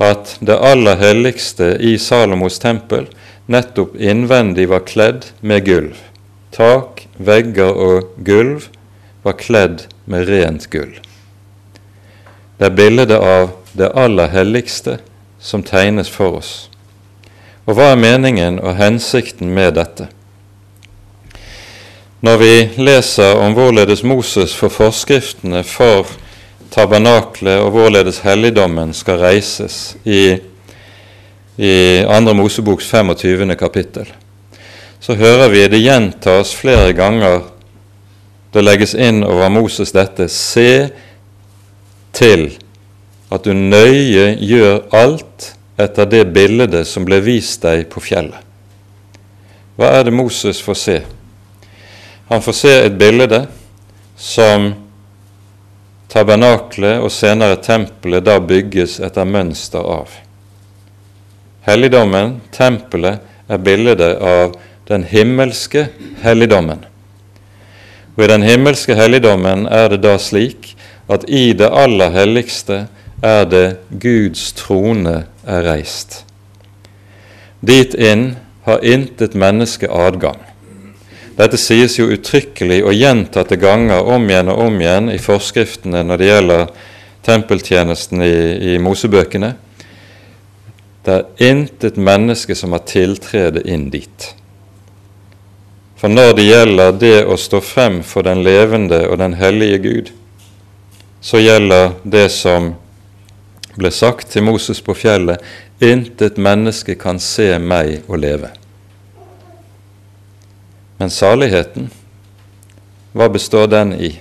at 0.00 0.36
det 0.40 0.56
aller 0.56 0.96
helligste 1.00 1.74
i 1.82 1.96
Salomos 1.98 2.60
tempel 2.62 3.08
nettopp 3.50 3.96
innvendig 3.98 4.68
var 4.70 4.86
kledd 4.86 5.26
med 5.40 5.66
gulv. 5.66 5.98
Tak, 6.54 7.06
vegger 7.18 7.74
og 7.74 8.12
gulv 8.26 8.68
var 9.26 9.38
kledd 9.38 9.86
med 10.06 10.28
rent 10.30 10.68
gull. 10.70 10.96
Det 12.58 12.68
er 12.70 12.76
bildet 12.76 13.16
av 13.16 13.50
det 13.72 13.90
aller 13.96 14.30
helligste 14.30 14.98
som 15.40 15.64
tegnes 15.66 16.10
for 16.12 16.38
oss. 16.40 16.52
Og 17.66 17.76
hva 17.78 17.92
er 17.92 18.00
meningen 18.02 18.58
og 18.62 18.78
hensikten 18.78 19.52
med 19.54 19.74
dette? 19.78 20.08
Når 22.20 22.36
vi 22.36 22.54
leser 22.76 23.38
om 23.40 23.54
hvorledes 23.56 24.02
Moses 24.04 24.52
får 24.54 24.74
forskriftene 24.74 25.62
for 25.64 26.10
tabernaklet 26.70 27.62
og 27.62 27.72
hvorledes 27.74 28.20
helligdommen 28.26 28.92
skal 28.94 29.22
reises 29.22 29.96
i, 30.04 30.36
i 31.60 32.04
2. 32.08 32.34
Moseboks 32.34 32.86
25. 32.88 33.56
kapittel, 33.56 34.06
så 35.00 35.14
hører 35.14 35.50
vi 35.52 35.66
det 35.68 35.82
gjentas 35.82 36.54
flere 36.56 36.94
ganger. 36.96 37.42
Det 38.52 38.62
legges 38.64 38.94
inn 38.96 39.20
over 39.26 39.52
Moses 39.52 39.92
dette 39.92 40.26
Se 40.32 40.88
til 42.16 42.46
at 43.30 43.44
du 43.44 43.52
nøye 43.52 44.38
gjør 44.40 44.86
alt 44.96 45.50
etter 45.80 46.08
det 46.08 46.22
bildet 46.32 46.88
som 46.88 47.04
ble 47.04 47.20
vist 47.24 47.60
deg 47.62 47.84
på 47.92 48.00
fjellet. 48.08 48.40
Hva 49.76 49.92
er 49.98 50.08
det 50.08 50.16
Moses 50.16 50.62
får 50.64 50.80
se? 50.80 50.96
Han 52.32 52.40
får 52.40 52.56
se 52.56 52.72
et 52.86 52.96
bilde 52.96 53.44
som 54.16 54.72
tabernaklet 56.08 57.04
og 57.04 57.12
senere 57.12 57.60
tempelet 57.60 58.24
da 58.24 58.40
bygges 58.40 58.96
etter 59.04 59.28
mønster 59.28 59.84
av. 59.84 60.08
Helligdommen, 61.66 62.40
tempelet, 62.54 63.20
er 63.50 63.58
bildet 63.58 64.00
av 64.22 64.54
den 64.88 65.04
himmelske 65.04 65.88
helligdommen. 66.22 66.84
Og 68.16 68.24
I 68.24 68.30
den 68.30 68.44
himmelske 68.46 68.94
helligdommen 68.98 69.66
er 69.66 69.90
det 69.92 70.02
da 70.04 70.16
slik 70.20 70.74
at 71.10 71.26
i 71.28 71.50
det 71.58 71.70
aller 71.72 72.12
helligste 72.14 72.84
er 73.22 73.46
det 73.50 73.64
Guds 74.02 74.52
trone 74.58 75.24
er 75.46 75.66
reist. 75.66 76.22
Dit 77.60 77.94
inn 77.94 78.36
har 78.64 78.84
intet 78.86 79.34
menneske 79.34 79.90
adgang. 79.90 80.38
Dette 81.36 81.56
sies 81.60 81.96
jo 81.98 82.10
uttrykkelig 82.12 82.82
og 82.84 82.96
gjentatte 82.96 83.56
ganger 83.60 84.04
om 84.04 84.26
igjen 84.28 84.50
og 84.52 84.62
om 84.66 84.80
igjen 84.80 85.10
i 85.12 85.20
forskriftene 85.20 86.02
når 86.04 86.20
det 86.20 86.30
gjelder 86.30 86.64
tempeltjenesten 87.24 88.24
i, 88.24 88.34
i 88.74 88.78
Mosebøkene. 88.82 89.54
Det 91.04 91.14
er 91.16 91.50
intet 91.50 91.96
menneske 91.96 92.54
som 92.54 92.72
har 92.76 92.84
tiltrede 92.88 93.62
inn 93.64 93.88
dit. 93.90 94.34
For 96.00 96.08
når 96.12 96.34
det 96.36 96.44
gjelder 96.46 96.92
det 96.96 97.16
å 97.28 97.36
stå 97.40 97.60
frem 97.64 98.00
for 98.04 98.24
den 98.24 98.42
levende 98.44 99.02
og 99.08 99.18
den 99.20 99.34
hellige 99.40 99.80
Gud, 99.84 100.12
så 101.20 101.40
gjelder 101.40 101.92
det 102.04 102.28
som 102.32 102.74
ble 103.76 103.90
sagt 103.92 104.32
til 104.32 104.44
Moses 104.48 104.80
på 104.84 104.96
fjellet, 104.96 105.40
intet 105.80 106.40
menneske 106.40 106.96
kan 107.00 107.20
se 107.20 107.52
meg 107.60 108.08
og 108.08 108.20
leve. 108.20 108.52
Men 111.00 111.12
saligheten, 111.12 111.88
hva 113.16 113.28
består 113.32 113.68
den 113.72 113.94
i? 113.96 114.14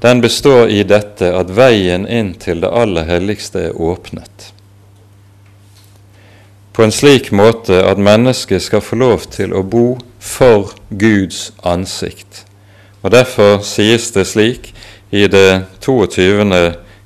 Den 0.00 0.20
består 0.24 0.68
i 0.72 0.84
dette 0.86 1.32
at 1.34 1.50
veien 1.52 2.06
inn 2.06 2.34
til 2.40 2.62
det 2.62 2.70
aller 2.72 3.08
helligste 3.08 3.68
er 3.68 3.76
åpnet. 3.76 4.52
På 6.78 6.84
en 6.86 6.92
slik 6.94 7.32
måte 7.34 7.80
at 7.82 7.98
mennesket 7.98 8.62
skal 8.62 8.84
få 8.86 9.00
lov 9.00 9.24
til 9.34 9.50
å 9.50 9.64
bo 9.66 9.96
for 10.22 10.76
Guds 10.94 11.48
ansikt. 11.66 12.44
Og 13.02 13.10
Derfor 13.10 13.64
sies 13.66 14.12
det 14.14 14.28
slik 14.30 14.68
i 15.10 15.24
det 15.26 15.64
22. 15.82 16.46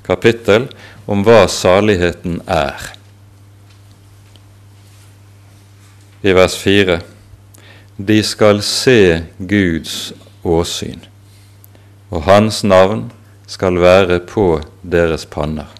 kapittel 0.05 0.67
om 1.09 1.25
hva 1.25 1.47
saligheten 1.49 2.37
er. 2.45 2.85
I 6.21 6.37
vers 6.37 6.53
4 6.61 7.01
de 7.97 8.21
skal 8.29 8.61
se 8.61 9.23
Guds 9.41 10.13
åsyn, 10.45 11.01
og 12.13 12.27
Hans 12.29 12.61
navn 12.61 13.07
skal 13.49 13.81
være 13.81 14.21
på 14.21 14.51
deres 14.85 15.25
panner. 15.25 15.73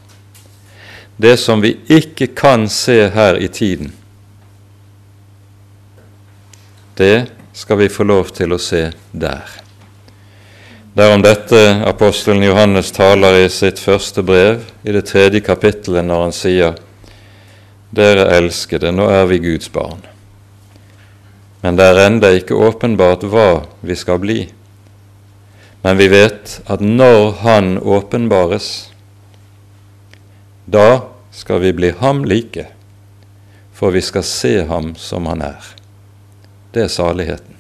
Det 1.17 1.38
som 1.38 1.62
vi 1.62 1.76
ikke 1.88 2.28
kan 2.36 2.67
se 2.69 3.10
her 3.13 3.38
i 3.38 3.47
tiden, 3.47 3.93
det 6.97 7.26
skal 7.54 7.78
vi 7.78 7.89
få 7.89 8.06
lov 8.06 8.32
til 8.34 8.54
å 8.54 8.62
se 8.62 8.88
der. 9.12 9.60
Det 10.93 11.06
er 11.06 11.13
om 11.15 11.26
dette 11.26 11.60
apostelen 11.89 12.45
Johannes 12.45 12.91
taler 12.93 13.39
i 13.41 13.49
sitt 13.49 13.82
første 13.82 14.21
brev, 14.26 14.62
i 14.86 14.93
det 14.93 15.08
tredje 15.10 15.41
kapittelet, 15.41 16.06
når 16.06 16.26
han 16.28 16.36
sier:" 16.38 16.82
Dere 17.93 18.26
elskede, 18.34 18.89
nå 18.91 19.06
er 19.10 19.26
vi 19.30 19.38
Guds 19.38 19.69
barn 19.69 20.02
men 21.63 21.78
det 21.80 21.86
er 21.88 22.02
enda 22.04 22.30
ikke 22.36 22.58
åpenbart 22.60 23.21
hva 23.32 23.63
vi 23.88 23.95
skal 23.95 24.19
bli. 24.19 24.41
Men 25.84 25.95
vi 25.95 26.10
vet 26.12 26.58
at 26.67 26.84
når 26.84 27.38
Han 27.39 27.78
åpenbares, 27.80 28.89
da 30.65 31.02
skal 31.32 31.60
vi 31.60 31.73
bli 31.73 31.91
ham 31.99 32.23
like, 32.26 32.67
for 33.73 33.91
vi 33.91 34.02
skal 34.02 34.23
se 34.23 34.63
ham 34.65 34.95
som 34.95 35.26
han 35.26 35.41
er. 35.41 35.73
Det 36.71 36.86
er 36.86 36.91
saligheten. 36.91 37.56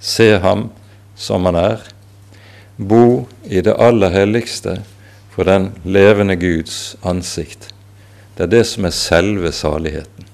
Se 0.00 0.38
ham 0.38 0.70
som 1.16 1.46
han 1.46 1.56
er, 1.56 1.80
bo 2.76 3.28
i 3.44 3.62
det 3.62 3.74
aller 3.78 4.10
helligste 4.10 4.80
for 5.32 5.48
den 5.48 5.70
levende 5.84 6.36
Guds 6.36 6.96
ansikt. 7.02 7.70
Det 8.36 8.44
er 8.46 8.52
det 8.58 8.64
som 8.66 8.84
er 8.84 8.96
selve 8.96 9.52
saligheten. 9.52 10.26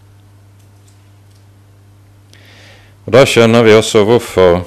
Og 3.06 3.12
Da 3.12 3.24
skjønner 3.24 3.64
vi 3.64 3.72
også 3.72 4.04
hvorfor 4.04 4.64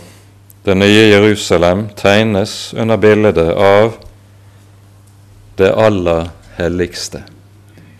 det 0.65 0.77
nye 0.77 1.09
Jerusalem 1.11 1.89
tegnes 1.97 2.73
under 2.73 2.97
bildet 2.97 3.37
av 3.37 3.97
det 5.57 5.69
aller 5.77 6.21
helligste. 6.21 6.40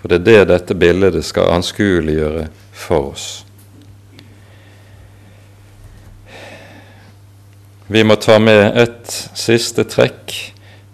For 0.02 0.10
det 0.10 0.22
er 0.22 0.26
det 0.26 0.50
dette 0.50 0.76
bildet 0.76 1.26
skal 1.26 1.54
anskueliggjøre 1.58 2.48
for 2.74 3.12
oss. 3.14 3.46
Vi 7.92 8.04
må 8.08 8.16
ta 8.16 8.38
med 8.40 8.78
et 8.80 9.12
siste 9.36 9.84
trekk 9.84 10.32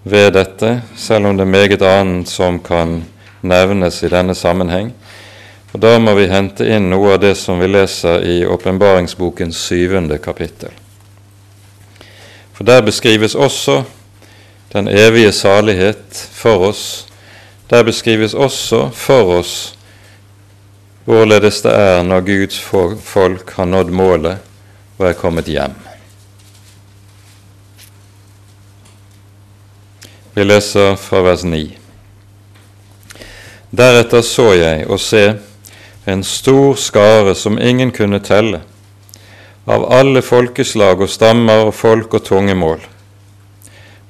ved 0.08 0.32
dette, 0.34 0.82
selv 0.98 1.30
om 1.30 1.38
det 1.38 1.46
er 1.46 1.52
meget 1.54 1.84
annet 1.86 2.30
som 2.32 2.60
kan 2.64 3.04
nevnes 3.41 4.02
i 4.04 4.10
denne 4.10 4.36
sammenheng. 4.36 4.91
Og 5.74 5.80
Da 5.80 6.00
må 6.00 6.16
vi 6.18 6.28
hente 6.32 6.66
inn 6.66 6.89
noe 6.89 7.14
av 7.14 7.22
det 7.22 7.36
som 7.38 7.60
vi 7.60 7.68
leser 7.68 8.24
i 8.26 8.46
åpenbaringsbokens 8.46 9.60
syvende 9.68 10.18
kapittel. 10.18 10.72
For 12.54 12.64
der 12.66 12.82
beskrives 12.82 13.36
også 13.36 13.84
den 14.74 14.88
evige 14.88 15.32
salighet 15.32 16.28
for 16.34 16.70
oss. 16.72 17.07
Der 17.70 17.84
beskrives 17.84 18.34
også 18.34 18.89
for 18.95 19.39
oss 19.39 19.55
hvorledes 21.07 21.61
det 21.63 21.72
er 21.72 22.03
når 22.03 22.24
Guds 22.28 22.59
folk 23.03 23.51
har 23.55 23.68
nådd 23.68 23.91
målet 23.95 24.43
og 24.97 25.05
er 25.07 25.15
kommet 25.15 25.47
hjem. 25.47 25.76
Vi 30.36 30.43
leser 30.43 30.95
fra 30.99 31.22
vers 31.26 31.43
9. 31.47 31.61
Deretter 33.72 34.22
så 34.24 34.51
jeg 34.53 34.88
og 34.88 34.99
se 34.99 35.24
en 36.07 36.24
stor 36.24 36.76
skare 36.80 37.36
som 37.36 37.59
ingen 37.59 37.91
kunne 37.91 38.20
telle, 38.24 38.61
av 39.68 39.88
alle 39.91 40.22
folkeslag 40.24 41.01
og 41.03 41.11
stammer 41.11 41.68
og 41.68 41.74
folk 41.76 42.13
og 42.20 42.24
tungemål. 42.24 42.80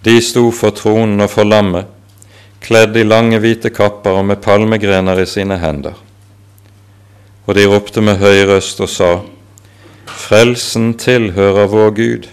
De 0.06 0.18
sto 0.22 0.52
for 0.54 0.76
tronen 0.78 1.22
og 1.26 1.32
for 1.34 1.48
lammet, 1.48 1.88
kledd 2.62 2.98
i 2.98 3.04
lange, 3.04 3.40
hvite 3.40 3.70
kapper 3.70 4.20
og 4.20 4.26
med 4.26 4.42
palmegrener 4.44 5.20
i 5.22 5.26
sine 5.30 5.58
hender. 5.62 5.96
Og 7.48 7.56
de 7.56 7.66
ropte 7.70 8.02
med 8.02 8.20
høy 8.20 8.46
røst 8.50 8.82
og 8.84 8.90
sa:" 8.90 9.12
Frelsen 10.08 10.94
tilhører 10.94 11.68
vår 11.68 11.92
Gud, 11.92 12.28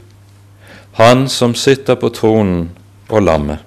Han 0.93 1.29
som 1.29 1.55
sitter 1.55 1.95
på 1.95 2.09
tronen 2.09 2.71
og 3.09 3.23
lammet. 3.23 3.59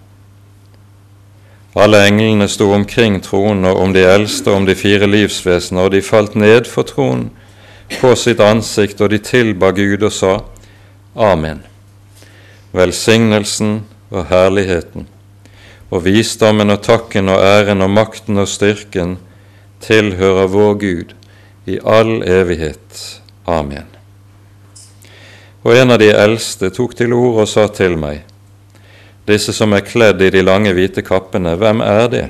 Alle 1.75 2.07
englene 2.07 2.47
sto 2.47 2.71
omkring 2.71 3.19
tronen 3.23 3.65
og 3.65 3.81
om 3.81 3.93
de 3.93 4.05
eldste 4.07 4.49
og 4.49 4.55
om 4.55 4.65
de 4.65 4.75
fire 4.75 5.07
livsvesener, 5.07 5.81
og 5.81 5.91
de 5.91 6.01
falt 6.01 6.35
ned 6.35 6.65
for 6.65 6.83
tronen 6.83 7.29
på 7.99 8.15
sitt 8.15 8.39
ansikt, 8.39 9.01
og 9.01 9.09
de 9.09 9.17
tilba 9.17 9.71
Gud 9.71 10.03
og 10.03 10.11
sa, 10.11 10.39
Amen. 11.15 11.63
Velsignelsen 12.71 13.83
og 14.09 14.25
herligheten 14.25 15.07
og 15.89 16.03
visdommen 16.03 16.73
og 16.73 16.81
takken 16.83 17.29
og 17.31 17.43
æren 17.43 17.83
og 17.85 17.91
makten 17.93 18.39
og 18.41 18.49
styrken 18.51 19.17
tilhører 19.83 20.49
vår 20.51 20.73
Gud 20.81 21.13
i 21.67 21.77
all 21.83 22.21
evighet. 22.23 23.21
Amen. 23.47 23.87
Og 25.63 25.75
en 25.75 25.91
av 25.91 25.99
de 25.99 26.09
eldste 26.11 26.69
tok 26.71 26.95
til 26.95 27.15
orde 27.15 27.43
og 27.43 27.51
sa 27.51 27.67
til 27.71 27.97
meg, 27.99 28.23
disse 29.27 29.51
som 29.55 29.73
er 29.75 29.83
kledd 29.83 30.21
i 30.23 30.31
de 30.31 30.43
lange, 30.43 30.71
hvite 30.75 31.03
kappene, 31.03 31.57
hvem 31.59 31.83
er 31.83 32.07
det, 32.11 32.25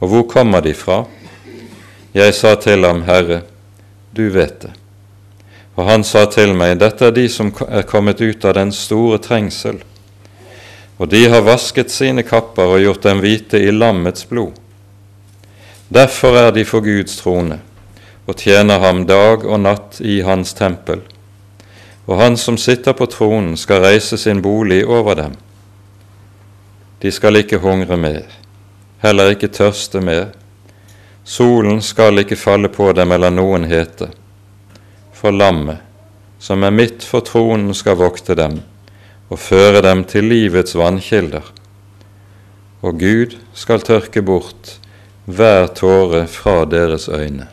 og 0.00 0.10
hvor 0.10 0.26
kommer 0.30 0.64
de 0.64 0.74
fra? 0.74 1.04
Jeg 2.14 2.34
sa 2.34 2.56
til 2.58 2.82
ham, 2.86 3.04
Herre, 3.06 3.44
du 4.10 4.26
vet 4.34 4.56
det. 4.64 4.72
Og 5.78 5.86
han 5.86 6.02
sa 6.04 6.24
til 6.26 6.56
meg, 6.58 6.80
dette 6.80 7.06
er 7.06 7.14
de 7.14 7.28
som 7.30 7.52
er 7.68 7.86
kommet 7.86 8.20
ut 8.20 8.44
av 8.44 8.56
den 8.58 8.72
store 8.74 9.20
trengsel, 9.22 9.78
og 11.00 11.08
de 11.08 11.22
har 11.32 11.46
vasket 11.46 11.88
sine 11.88 12.22
kapper 12.28 12.74
og 12.74 12.82
gjort 12.84 13.06
dem 13.08 13.22
hvite 13.24 13.56
i 13.56 13.72
lammets 13.72 14.26
blod. 14.28 14.52
Derfor 15.88 16.36
er 16.36 16.50
de 16.52 16.64
for 16.68 16.84
Guds 16.84 17.16
trone 17.22 17.56
og 18.28 18.36
tjener 18.38 18.82
ham 18.82 19.06
dag 19.08 19.46
og 19.48 19.62
natt 19.64 19.96
i 20.04 20.18
hans 20.22 20.52
tempel. 20.54 21.00
Og 22.04 22.20
han 22.20 22.36
som 22.36 22.58
sitter 22.60 22.92
på 22.92 23.08
tronen, 23.08 23.56
skal 23.56 23.80
reise 23.82 24.18
sin 24.20 24.42
bolig 24.44 24.82
over 24.84 25.16
dem. 25.16 25.32
De 27.00 27.10
skal 27.10 27.40
ikke 27.40 27.62
hungre 27.64 27.96
mer, 27.96 28.28
heller 29.00 29.32
ikke 29.32 29.48
tørste 29.48 30.04
mer, 30.04 30.28
Solen 31.24 31.82
skal 31.84 32.18
ikke 32.18 32.36
falle 32.36 32.68
på 32.72 32.88
dem 32.96 33.12
eller 33.12 33.30
noen 33.30 33.66
hete, 33.70 34.08
for 35.14 35.30
lammet, 35.30 35.78
som 36.40 36.64
er 36.64 36.74
midt 36.74 37.04
for 37.06 37.22
tronen, 37.22 37.74
skal 37.76 37.98
vokte 38.00 38.34
dem 38.34 38.56
og 39.30 39.38
føre 39.38 39.82
dem 39.84 40.02
til 40.10 40.26
livets 40.30 40.74
vannkilder. 40.78 41.44
Og 42.82 42.98
Gud 43.00 43.36
skal 43.54 43.84
tørke 43.86 44.22
bort 44.26 44.76
hver 45.30 45.68
tåre 45.76 46.24
fra 46.30 46.64
deres 46.66 47.06
øyne. 47.08 47.46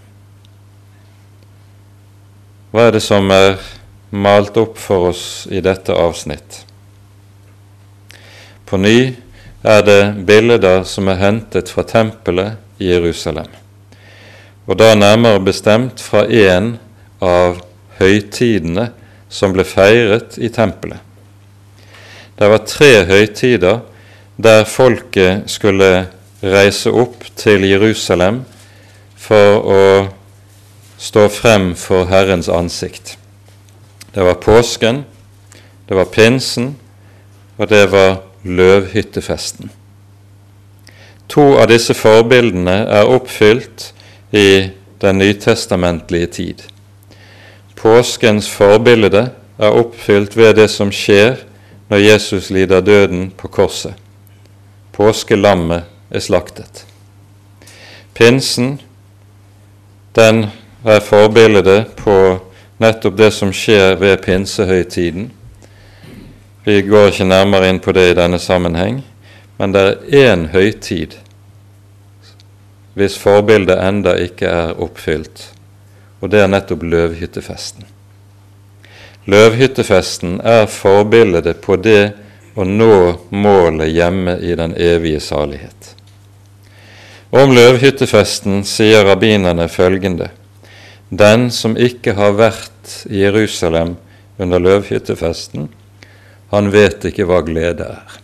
Hva 2.71 2.88
er 2.88 2.97
det 2.97 3.03
som 3.05 3.30
er 3.32 3.59
malt 4.11 4.57
opp 4.57 4.80
for 4.82 5.11
oss 5.11 5.45
i 5.51 5.61
dette 5.63 5.93
avsnitt? 5.93 6.63
På 8.67 8.80
ny 8.82 9.13
er 9.63 9.86
det 9.86 10.01
bilder 10.28 10.84
som 10.88 11.07
er 11.07 11.21
hentet 11.21 11.71
fra 11.71 11.86
tempelet 11.88 12.84
i 12.84 12.91
Jerusalem 12.91 13.53
og 14.67 14.75
da 14.75 14.91
nærmere 14.95 15.39
bestemt 15.39 16.01
fra 16.03 16.25
en 16.28 16.73
av 17.23 17.61
høytidene 18.01 18.89
som 19.32 19.53
ble 19.55 19.63
feiret 19.67 20.36
i 20.38 20.51
tempelet. 20.53 20.99
Det 22.38 22.49
var 22.49 22.65
tre 22.69 22.91
høytider 23.09 23.79
der 24.38 24.67
folket 24.69 25.47
skulle 25.49 26.07
reise 26.43 26.91
opp 26.93 27.23
til 27.35 27.65
Jerusalem 27.65 28.43
for 29.17 29.63
å 29.65 29.85
stå 31.01 31.25
frem 31.33 31.71
for 31.77 32.05
Herrens 32.11 32.49
ansikt. 32.49 33.15
Det 34.13 34.25
var 34.25 34.38
påsken, 34.41 35.03
det 35.89 35.97
var 35.97 36.11
pinsen, 36.13 36.75
og 37.57 37.69
det 37.69 37.88
var 37.91 38.21
løvhyttefesten. 38.45 39.71
To 41.27 41.57
av 41.57 41.67
disse 41.73 41.93
forbildene 41.97 42.83
er 42.85 43.09
oppfylt 43.17 43.91
i 44.31 44.69
den 45.01 45.19
nytestamentlige 45.19 46.29
tid. 46.38 46.63
Påskens 47.77 48.47
forbilde 48.49 49.27
er 49.57 49.81
oppfylt 49.81 50.38
ved 50.38 50.55
det 50.61 50.69
som 50.71 50.93
skjer 50.93 51.41
når 51.89 51.97
Jesus 51.97 52.49
lider 52.49 52.81
døden 52.81 53.31
på 53.38 53.47
korset. 53.47 53.93
Påskelammet 54.91 55.83
er 56.09 56.19
slaktet. 56.19 56.85
Pinsen, 58.13 58.79
den 60.15 60.47
er 60.85 60.99
forbildet 60.99 61.93
på 61.99 62.15
nettopp 62.81 63.17
det 63.17 63.31
som 63.33 63.53
skjer 63.53 63.95
ved 64.01 64.17
pinsehøytiden. 64.25 65.29
Vi 66.65 66.81
går 66.81 67.11
ikke 67.11 67.29
nærmere 67.29 67.69
inn 67.69 67.79
på 67.79 67.93
det 67.95 68.09
i 68.11 68.17
denne 68.17 68.39
sammenheng, 68.41 69.03
men 69.57 69.73
det 69.73 69.85
er 69.85 70.33
én 70.33 70.49
høytid 70.51 71.19
hvis 72.97 73.13
forbildet 73.21 73.77
enda 73.77 74.15
ikke 74.17 74.49
er 74.49 74.79
oppfylt, 74.81 75.43
og 76.17 76.31
det 76.33 76.39
er 76.41 76.49
nettopp 76.49 76.81
løvhyttefesten. 76.81 77.85
Løvhyttefesten 79.28 80.39
er 80.39 80.69
forbildet 80.71 81.57
på 81.59 81.75
det 81.84 82.13
å 82.55 82.63
nå 82.63 82.93
målet 83.36 83.91
hjemme 83.91 84.38
i 84.39 84.55
den 84.55 84.71
evige 84.80 85.19
salighet. 85.19 85.93
Om 87.36 87.51
løvhyttefesten 87.51 88.61
sier 88.63 89.03
rabbinerne 89.03 89.67
følgende.: 89.67 90.30
Den 91.09 91.51
som 91.51 91.75
ikke 91.75 92.15
har 92.15 92.38
vært 92.39 92.93
i 93.11 93.19
Jerusalem 93.25 93.97
under 94.39 94.63
løvhyttefesten, 94.63 95.67
han 96.51 96.71
vet 96.71 97.03
ikke 97.11 97.28
hva 97.28 97.41
glede 97.43 97.84
er. 97.84 98.15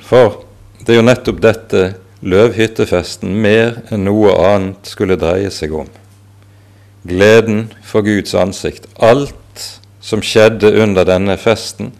For 0.00 0.42
det 0.80 0.94
er 0.94 1.00
jo 1.00 1.06
nettopp 1.06 1.40
dette 1.44 1.84
løvhyttefesten 2.26 3.34
mer 3.42 3.80
enn 3.94 4.06
noe 4.08 4.34
annet 4.48 4.90
skulle 4.90 5.18
dreie 5.20 5.50
seg 5.54 5.74
om. 5.76 5.88
Gleden 7.06 7.68
for 7.86 8.02
Guds 8.06 8.34
ansikt. 8.34 8.88
Alt 8.98 9.34
som 10.02 10.22
skjedde 10.22 10.72
under 10.82 11.06
denne 11.06 11.36
festen, 11.38 11.92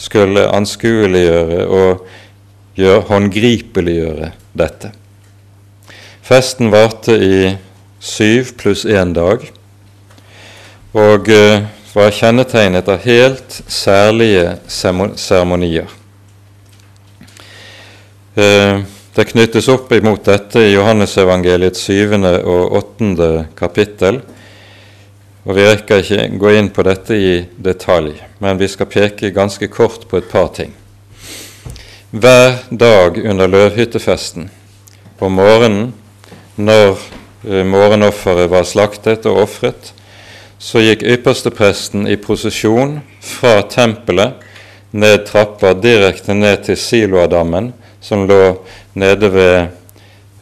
skulle 0.00 0.46
anskueliggjøre 0.48 1.64
og 1.68 2.06
gjøre, 2.78 3.02
håndgripeliggjøre 3.10 4.30
dette. 4.56 4.92
Festen 6.24 6.70
varte 6.72 7.16
i 7.20 7.40
syv 8.00 8.54
pluss 8.60 8.86
én 8.88 9.12
dag 9.12 9.44
og 10.96 11.28
eh, 11.28 11.66
var 11.92 12.14
kjennetegnet 12.14 12.88
av 12.88 13.02
helt 13.04 13.58
særlige 13.70 14.56
seremonier. 14.70 15.90
Eh, 18.38 18.80
det 19.14 19.24
knyttes 19.24 19.68
opp 19.68 19.92
imot 19.92 20.24
dette 20.24 20.62
i 20.62 20.74
Johannesevangeliets 20.74 21.82
syvende 21.82 22.36
og 22.46 22.76
åttende 22.78 23.30
kapittel. 23.58 24.20
Og 25.44 25.56
Vi 25.56 25.64
rekker 25.66 26.02
ikke 26.02 26.28
gå 26.38 26.52
inn 26.54 26.68
på 26.70 26.84
dette 26.86 27.16
i 27.16 27.32
detalj, 27.56 28.12
men 28.38 28.60
vi 28.60 28.68
skal 28.68 28.86
peke 28.86 29.32
ganske 29.34 29.66
kort 29.72 30.06
på 30.08 30.20
et 30.20 30.28
par 30.30 30.52
ting. 30.54 30.74
Hver 32.10 32.60
dag 32.70 33.18
under 33.24 33.48
løvhyttefesten 33.48 34.50
på 35.18 35.28
morgenen, 35.28 35.92
når 36.56 36.98
eh, 37.48 37.64
morgenofferet 37.66 38.50
var 38.50 38.66
slaktet 38.68 39.26
og 39.26 39.42
ofret, 39.46 39.92
så 40.58 40.82
gikk 40.84 41.02
ypperstepresten 41.02 42.06
i 42.06 42.18
prosesjon 42.20 42.98
fra 43.24 43.62
tempelet 43.62 44.42
ned 44.90 45.24
trappa 45.26 45.72
direkte 45.78 46.34
ned 46.34 46.66
til 46.66 46.76
Siloadammen, 46.76 47.72
som 48.00 48.26
lå 48.28 48.58
nede 48.92 49.32
ved, 49.32 49.68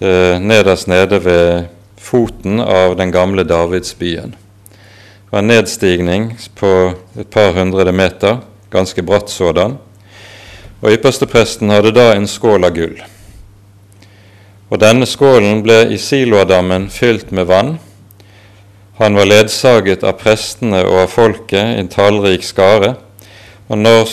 eh, 0.00 0.38
nederst 0.40 0.88
nede 0.88 1.24
ved 1.24 1.64
foten 1.98 2.61
av 2.61 2.96
den 2.96 3.12
gamle 3.12 3.44
Davidsbyen. 3.44 4.34
Det 5.28 5.32
var 5.32 5.38
en 5.38 5.46
nedstigning 5.46 6.38
på 6.54 6.94
et 7.20 7.30
par 7.30 7.52
hundre 7.52 7.92
meter, 7.92 8.38
ganske 8.70 9.02
bratt 9.02 9.30
sådan. 9.30 9.76
Og 10.80 10.92
Ypperstepresten 10.92 11.70
hadde 11.70 11.92
da 11.92 12.12
en 12.14 12.26
skål 12.26 12.64
av 12.64 12.74
gull. 12.74 12.96
Og 14.70 14.80
Denne 14.80 15.06
skålen 15.09 15.62
ble 15.64 15.82
i 15.92 15.98
Siloadammen 15.98 16.88
fylt 16.92 17.32
med 17.32 17.48
vann. 17.48 17.78
Han 18.98 19.14
var 19.14 19.28
ledsaget 19.28 20.04
av 20.04 20.18
prestene 20.20 20.82
og 20.86 21.04
av 21.04 21.12
folket, 21.12 21.74
i 21.74 21.80
en 21.82 21.88
tallrik 21.88 22.44
skare. 22.44 22.94
Og 23.68 23.78
når 23.78 24.11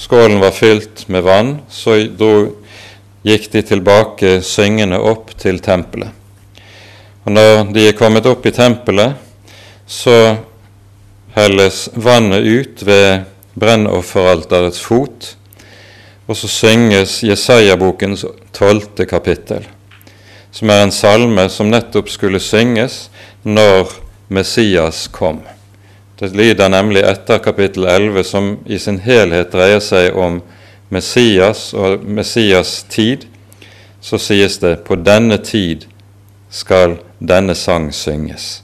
skålen 0.00 0.40
var 0.40 0.56
fylt 0.56 1.06
med 1.08 1.24
vann, 1.26 1.58
så 1.68 1.98
dro 2.18 2.50
gikk 3.26 3.50
de 3.52 3.62
tilbake 3.66 4.38
syngende 4.46 5.00
opp 5.00 5.34
til 5.38 5.60
tempelet. 5.60 6.12
Og 7.24 7.34
når 7.36 7.66
de 7.74 7.88
er 7.88 7.98
kommet 7.98 8.26
opp 8.26 8.46
i 8.48 8.54
tempelet, 8.56 9.18
så 9.86 10.36
helles 11.36 11.88
vannet 11.94 12.46
ut 12.46 12.84
ved 12.86 13.26
brennofferalterets 13.60 14.80
fot, 14.80 15.34
og 16.30 16.38
så 16.38 16.48
synges 16.48 17.20
Jesaja-bokens 17.26 18.24
tolvte 18.56 19.04
kapittel, 19.10 19.66
som 20.54 20.70
er 20.70 20.84
en 20.84 20.94
salme 20.94 21.48
som 21.50 21.70
nettopp 21.70 22.08
skulle 22.10 22.40
synges 22.42 23.08
når 23.42 23.90
Messias 24.30 25.08
kom. 25.12 25.42
Det 26.20 26.30
lyder 26.36 26.70
nemlig 26.70 27.02
etter 27.08 27.40
kapittel 27.42 27.86
11, 27.88 28.24
som 28.24 28.50
i 28.66 28.78
sin 28.78 29.00
helhet 29.02 29.52
dreier 29.52 29.80
seg 29.82 30.16
om 30.16 30.38
Messias 30.90 31.70
og 31.74 32.04
Messias 32.04 32.82
tid. 32.90 33.26
Så 34.00 34.18
sies 34.18 34.58
det 34.58 34.80
på 34.86 34.96
denne 34.96 35.36
tid 35.44 35.86
skal 36.50 36.98
denne 37.18 37.54
sang 37.54 37.90
synges. 37.94 38.62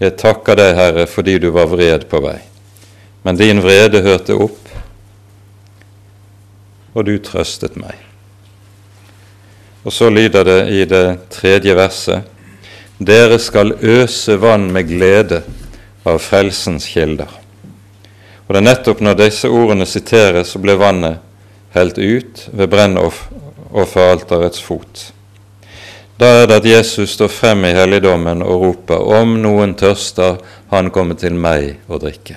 Jeg 0.00 0.16
takker 0.18 0.58
deg, 0.58 0.74
Herre, 0.78 1.06
fordi 1.06 1.36
du 1.42 1.50
var 1.54 1.68
vred 1.70 2.06
på 2.10 2.22
vei. 2.24 2.38
Men 3.22 3.38
din 3.38 3.60
vrede 3.62 4.02
hørte 4.02 4.34
opp, 4.34 4.70
og 6.92 7.06
du 7.06 7.14
trøstet 7.22 7.76
meg. 7.78 7.94
Og 9.84 9.94
så 9.94 10.10
lyder 10.10 10.46
det 10.46 10.60
i 10.70 10.84
det 10.86 11.06
tredje 11.30 11.74
verset 11.74 12.28
Dere 13.02 13.38
skal 13.42 13.72
øse 13.82 14.36
vann 14.38 14.68
med 14.70 14.86
glede 14.86 15.40
av 16.06 16.20
frelsens 16.22 16.84
kilder. 16.86 17.30
Og 18.46 18.52
det 18.52 18.60
er 18.60 18.66
nettopp 18.68 19.00
når 19.02 19.16
disse 19.18 19.50
ordene 19.50 19.86
siteres, 19.90 20.52
så 20.52 20.60
ble 20.62 20.76
vannet 20.78 21.31
helt 21.74 21.98
ut 21.98 22.46
ved 22.52 22.70
brennofferalterets 22.72 24.62
fot. 24.62 25.12
Da 26.20 26.28
er 26.42 26.46
det 26.46 26.60
at 26.60 26.68
Jesus 26.68 27.16
står 27.16 27.30
frem 27.32 27.64
i 27.64 27.74
helligdommen 27.74 28.42
og 28.42 28.60
roper:" 28.66 29.00
Om 29.20 29.38
noen 29.42 29.74
tørster, 29.74 30.38
han 30.70 30.90
kommer 30.90 31.14
til 31.14 31.34
meg 31.34 31.80
å 31.88 31.98
drikke. 31.98 32.36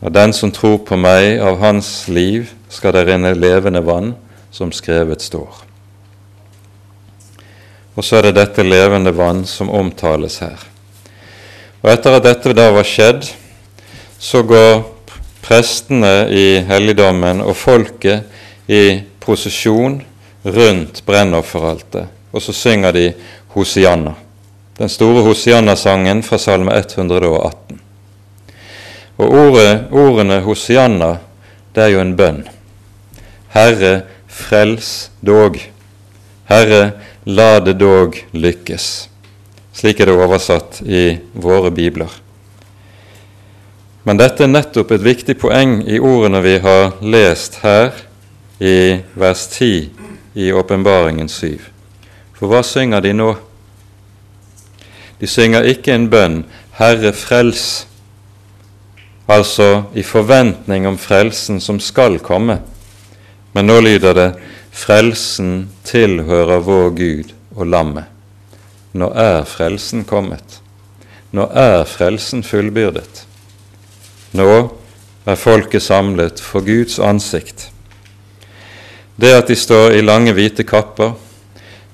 Og 0.00 0.12
den 0.14 0.32
som 0.32 0.52
tror 0.54 0.78
på 0.86 0.96
meg, 0.96 1.40
av 1.40 1.58
hans 1.58 2.08
liv 2.08 2.52
skal 2.70 2.92
det 2.94 3.06
renne 3.08 3.34
levende 3.34 3.82
vann, 3.82 4.14
som 4.50 4.70
skrevet 4.72 5.22
står. 5.22 5.64
Og 7.96 8.04
så 8.04 8.16
er 8.16 8.28
det 8.28 8.36
dette 8.36 8.62
levende 8.62 9.10
vann 9.10 9.42
som 9.46 9.70
omtales 9.70 10.38
her. 10.38 10.60
Og 11.82 11.90
etter 11.90 12.14
at 12.14 12.22
dette 12.22 12.54
da 12.54 12.70
var 12.70 12.86
skjedd, 12.86 13.26
så 14.18 14.42
går 14.46 14.97
prestene 15.48 16.28
i 16.28 16.60
helligdommen 16.68 17.40
og 17.40 17.56
folket 17.56 18.68
i 18.68 19.00
prosesjon 19.22 20.02
rundt 20.44 21.00
brennofferaltet, 21.08 22.08
og 22.32 22.44
så 22.44 22.52
synger 22.52 22.92
de 22.92 23.06
Hosianna, 23.54 24.12
den 24.76 24.92
store 24.92 25.24
Hosianna-sangen 25.24 26.20
fra 26.22 26.38
Salme 26.38 26.76
118. 26.76 27.80
Og 29.18 29.34
ordet, 29.34 29.88
ordene 29.90 30.38
Hosianna, 30.44 31.16
det 31.74 31.86
er 31.86 31.94
jo 31.96 32.04
en 32.04 32.14
bønn. 32.18 32.44
Herre, 33.56 34.04
frels 34.28 35.10
dog. 35.24 35.58
Herre, 36.52 36.92
la 37.24 37.58
det 37.64 37.78
dog 37.80 38.20
lykkes. 38.36 39.08
Slik 39.74 40.00
er 40.00 40.12
det 40.12 40.20
oversatt 40.20 40.82
i 40.84 41.10
våre 41.34 41.72
bibler. 41.74 42.12
Men 44.08 44.16
dette 44.16 44.46
er 44.46 44.48
nettopp 44.48 44.94
et 44.94 45.02
viktig 45.04 45.34
poeng 45.36 45.82
i 45.84 45.98
ordene 46.00 46.40
vi 46.40 46.54
har 46.64 46.94
lest 47.04 47.58
her 47.60 47.90
i 48.56 49.02
vers 49.20 49.42
10 49.52 49.90
i 50.40 50.46
Åpenbaringen 50.56 51.28
7. 51.28 51.58
For 52.38 52.48
hva 52.48 52.62
synger 52.64 53.04
de 53.04 53.12
nå? 53.12 53.26
De 55.20 55.28
synger 55.28 55.68
ikke 55.74 55.92
en 55.92 56.08
bønn 56.08 56.38
'Herre, 56.78 57.12
frels', 57.12 57.84
altså 59.28 59.84
i 59.92 60.02
forventning 60.02 60.88
om 60.88 60.96
frelsen 60.96 61.60
som 61.60 61.76
skal 61.76 62.16
komme. 62.18 62.62
Men 63.52 63.66
nå 63.66 63.80
lyder 63.80 64.14
det 64.14 64.30
'Frelsen 64.72 65.68
tilhører 65.84 66.64
vår 66.64 66.90
Gud 66.96 67.36
og 67.56 67.66
lammet'. 67.66 68.08
Nå 68.94 69.12
er 69.12 69.44
frelsen 69.44 70.04
kommet. 70.04 70.62
Nå 71.32 71.50
er 71.52 71.84
frelsen 71.84 72.42
fullbyrdet. 72.42 73.27
Nå 74.36 74.52
er 75.28 75.40
folket 75.40 75.82
samlet 75.82 76.40
for 76.40 76.64
Guds 76.64 76.98
ansikt. 77.00 77.70
Det 79.16 79.32
at 79.34 79.48
de 79.48 79.56
står 79.56 79.96
i 79.96 80.04
lange, 80.04 80.34
hvite 80.36 80.66
kapper, 80.68 81.14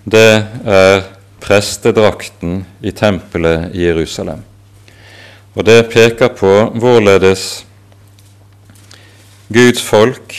det 0.05 0.45
er 0.66 1.05
prestedrakten 1.45 2.64
i 2.82 2.93
tempelet 2.93 3.70
i 3.76 3.87
Jerusalem. 3.87 4.43
Og 5.55 5.64
det 5.64 5.87
peker 5.93 6.32
på 6.35 6.53
hvorledes 6.74 7.64
Guds 9.55 9.82
folk, 9.82 10.35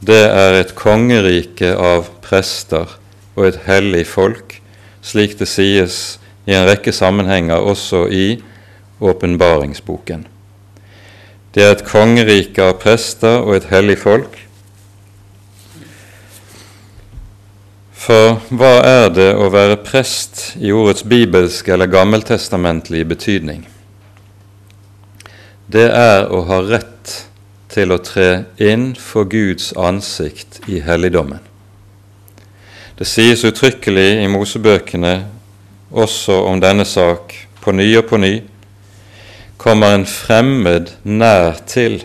det 0.00 0.24
er 0.26 0.58
et 0.58 0.74
kongerike 0.78 1.70
av 1.74 2.08
prester 2.24 2.98
og 3.36 3.46
et 3.46 3.60
hellig 3.66 4.04
folk, 4.10 4.58
slik 5.02 5.38
det 5.38 5.48
sies 5.50 6.18
i 6.48 6.56
en 6.56 6.66
rekke 6.68 6.92
sammenhenger 6.92 7.62
også 7.62 8.06
i 8.10 8.26
åpenbaringsboken. 8.98 10.26
Det 11.54 11.64
er 11.64 11.72
et 11.74 11.86
kongerike 11.86 12.62
av 12.62 12.76
prester 12.82 13.40
og 13.40 13.56
et 13.56 13.70
hellig 13.72 13.98
folk, 14.02 14.36
For 18.08 18.38
hva 18.56 18.76
er 18.88 19.10
det 19.12 19.32
å 19.36 19.50
være 19.52 19.82
prest 19.84 20.54
i 20.64 20.70
ordets 20.72 21.02
bibelske 21.04 21.74
eller 21.74 21.90
gammeltestamentlige 21.92 23.04
betydning? 23.10 23.66
Det 25.68 25.84
er 25.92 26.30
å 26.32 26.40
ha 26.48 26.62
rett 26.64 27.12
til 27.68 27.92
å 27.92 27.98
tre 28.00 28.30
inn 28.64 28.94
for 28.96 29.28
Guds 29.28 29.74
ansikt 29.76 30.62
i 30.72 30.80
helligdommen. 30.80 31.42
Det 32.96 33.04
sies 33.04 33.44
uttrykkelig 33.44 34.22
i 34.22 34.30
Mosebøkene 34.32 35.14
også 35.92 36.38
om 36.48 36.64
denne 36.64 36.88
sak 36.88 37.34
på 37.60 37.76
ny 37.76 37.90
og 38.00 38.08
på 38.08 38.22
ny. 38.24 38.32
Kommer 39.58 39.96
en 39.96 40.06
fremmed 40.06 40.92
nær 41.02 41.58
til, 41.66 42.00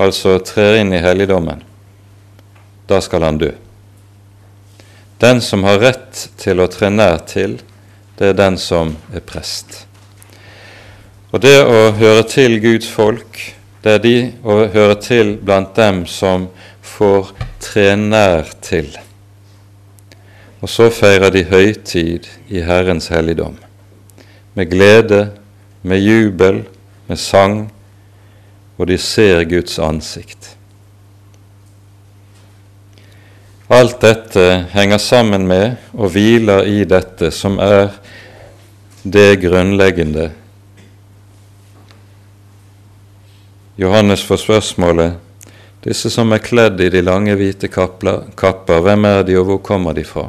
altså 0.00 0.38
trer 0.40 0.78
inn 0.80 0.94
i 0.96 1.02
helligdommen, 1.04 1.60
da 2.88 3.00
skal 3.04 3.26
han 3.28 3.40
dø. 3.40 3.50
Den 5.20 5.42
som 5.44 5.62
har 5.68 5.78
rett 5.78 6.28
til 6.40 6.64
å 6.64 6.66
tre 6.72 6.88
nær 6.90 7.20
til, 7.28 7.58
det 8.18 8.32
er 8.32 8.38
den 8.38 8.56
som 8.58 8.96
er 9.12 9.20
prest. 9.20 9.84
Og 11.32 11.44
det 11.44 11.58
å 11.60 11.92
høre 11.96 12.24
til 12.28 12.56
Guds 12.64 12.88
folk, 12.90 13.38
det 13.84 13.98
er 13.98 14.02
de 14.02 14.16
å 14.42 14.62
høre 14.72 14.96
til 15.02 15.36
blant 15.44 15.76
dem 15.76 16.02
som 16.10 16.48
får 16.82 17.30
tre 17.62 17.86
nær 18.00 18.50
til. 18.64 18.88
Og 20.62 20.70
så 20.70 20.88
feirer 20.94 21.32
de 21.34 21.44
høytid 21.48 22.28
i 22.48 22.64
Herrens 22.64 23.10
helligdom, 23.12 23.56
med 24.54 24.70
glede, 24.70 25.22
med 25.82 26.00
jubel, 26.00 26.62
med 27.06 27.18
sang, 27.18 27.66
og 28.78 28.86
de 28.86 28.98
ser 28.98 29.44
Guds 29.50 29.78
ansikt. 29.82 30.56
Alt 33.72 34.00
dette 34.02 34.44
henger 34.74 35.00
sammen 35.00 35.46
med 35.48 35.78
og 35.96 36.12
hviler 36.12 36.66
i 36.68 36.82
dette 36.84 37.30
som 37.32 37.56
er 37.62 37.94
det 39.02 39.40
grunnleggende. 39.42 40.28
Johannes 43.80 44.24
får 44.26 44.42
spørsmålet 44.42 45.16
disse 45.82 46.12
som 46.12 46.30
er 46.34 46.42
kledd 46.44 46.82
i 46.84 46.90
de 46.92 47.00
lange, 47.02 47.34
hvite 47.34 47.70
kapper, 47.72 48.76
hvem 48.84 49.08
er 49.08 49.24
de, 49.26 49.38
og 49.40 49.48
hvor 49.48 49.62
kommer 49.64 49.96
de 49.96 50.04
fra? 50.06 50.28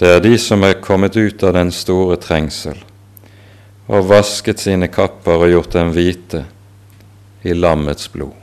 Det 0.00 0.08
er 0.16 0.24
de 0.24 0.32
som 0.40 0.64
er 0.66 0.80
kommet 0.82 1.14
ut 1.20 1.44
av 1.46 1.54
den 1.54 1.70
store 1.74 2.16
trengsel 2.18 2.80
og 3.86 4.06
vasket 4.10 4.62
sine 4.62 4.88
kapper 4.92 5.46
og 5.46 5.50
gjort 5.54 5.74
dem 5.78 5.90
hvite 5.96 6.44
i 7.42 7.56
lammets 7.56 8.06
blod 8.12 8.42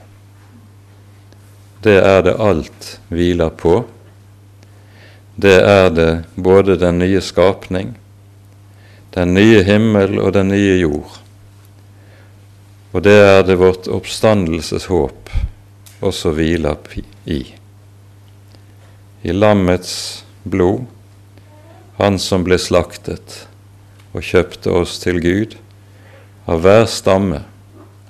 det 1.82 1.96
er 2.04 2.24
det 2.28 2.36
alt 2.36 3.00
hviler 3.08 3.50
på. 3.56 3.84
Det 5.40 5.56
er 5.64 5.90
det 5.90 6.12
både 6.36 6.76
den 6.80 7.00
nye 7.00 7.22
skapning, 7.24 7.94
den 9.16 9.34
nye 9.34 9.64
himmel 9.64 10.20
og 10.20 10.34
den 10.36 10.52
nye 10.52 10.76
jord. 10.82 11.20
Og 12.92 13.04
det 13.06 13.16
er 13.24 13.44
det 13.48 13.60
vårt 13.62 13.88
oppstandelseshåp 13.88 15.32
også 16.04 16.34
hviler 16.36 16.76
i. 17.26 17.40
I 19.24 19.36
lammets 19.36 20.26
blod, 20.44 20.84
han 22.00 22.20
som 22.20 22.44
ble 22.44 22.58
slaktet 22.60 23.46
og 24.14 24.26
kjøpte 24.26 24.74
oss 24.74 24.98
til 25.04 25.22
Gud, 25.24 25.56
av 26.50 26.64
hver 26.64 26.86
stamme, 26.90 27.44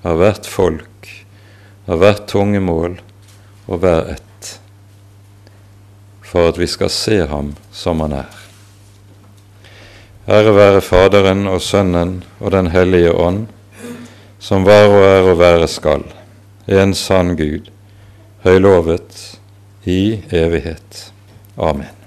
av 0.04 0.20
hvert 0.22 0.48
folk, 0.48 1.10
av 1.90 2.00
hvert 2.02 2.28
tungemål, 2.32 3.00
og 3.68 3.84
hver 3.84 4.16
ett. 4.16 4.26
for 6.30 6.52
at 6.52 6.60
vi 6.62 6.68
skal 6.70 6.92
se 6.94 7.16
ham 7.26 7.56
som 7.74 8.04
han 8.06 8.14
er. 8.20 8.36
Ære 10.30 10.54
være 10.54 10.82
Faderen 10.86 11.48
og 11.50 11.58
Sønnen 11.66 12.20
og 12.38 12.52
Den 12.54 12.70
hellige 12.70 13.14
ånd, 13.18 13.48
som 14.40 14.66
var 14.68 14.86
og 14.94 15.02
er 15.08 15.32
og 15.32 15.40
være 15.42 15.68
skal, 15.68 16.06
en 16.68 16.94
sann 16.94 17.34
Gud, 17.36 17.72
høylovet 18.46 19.40
i 19.90 20.22
evighet. 20.30 21.10
Amen. 21.58 21.99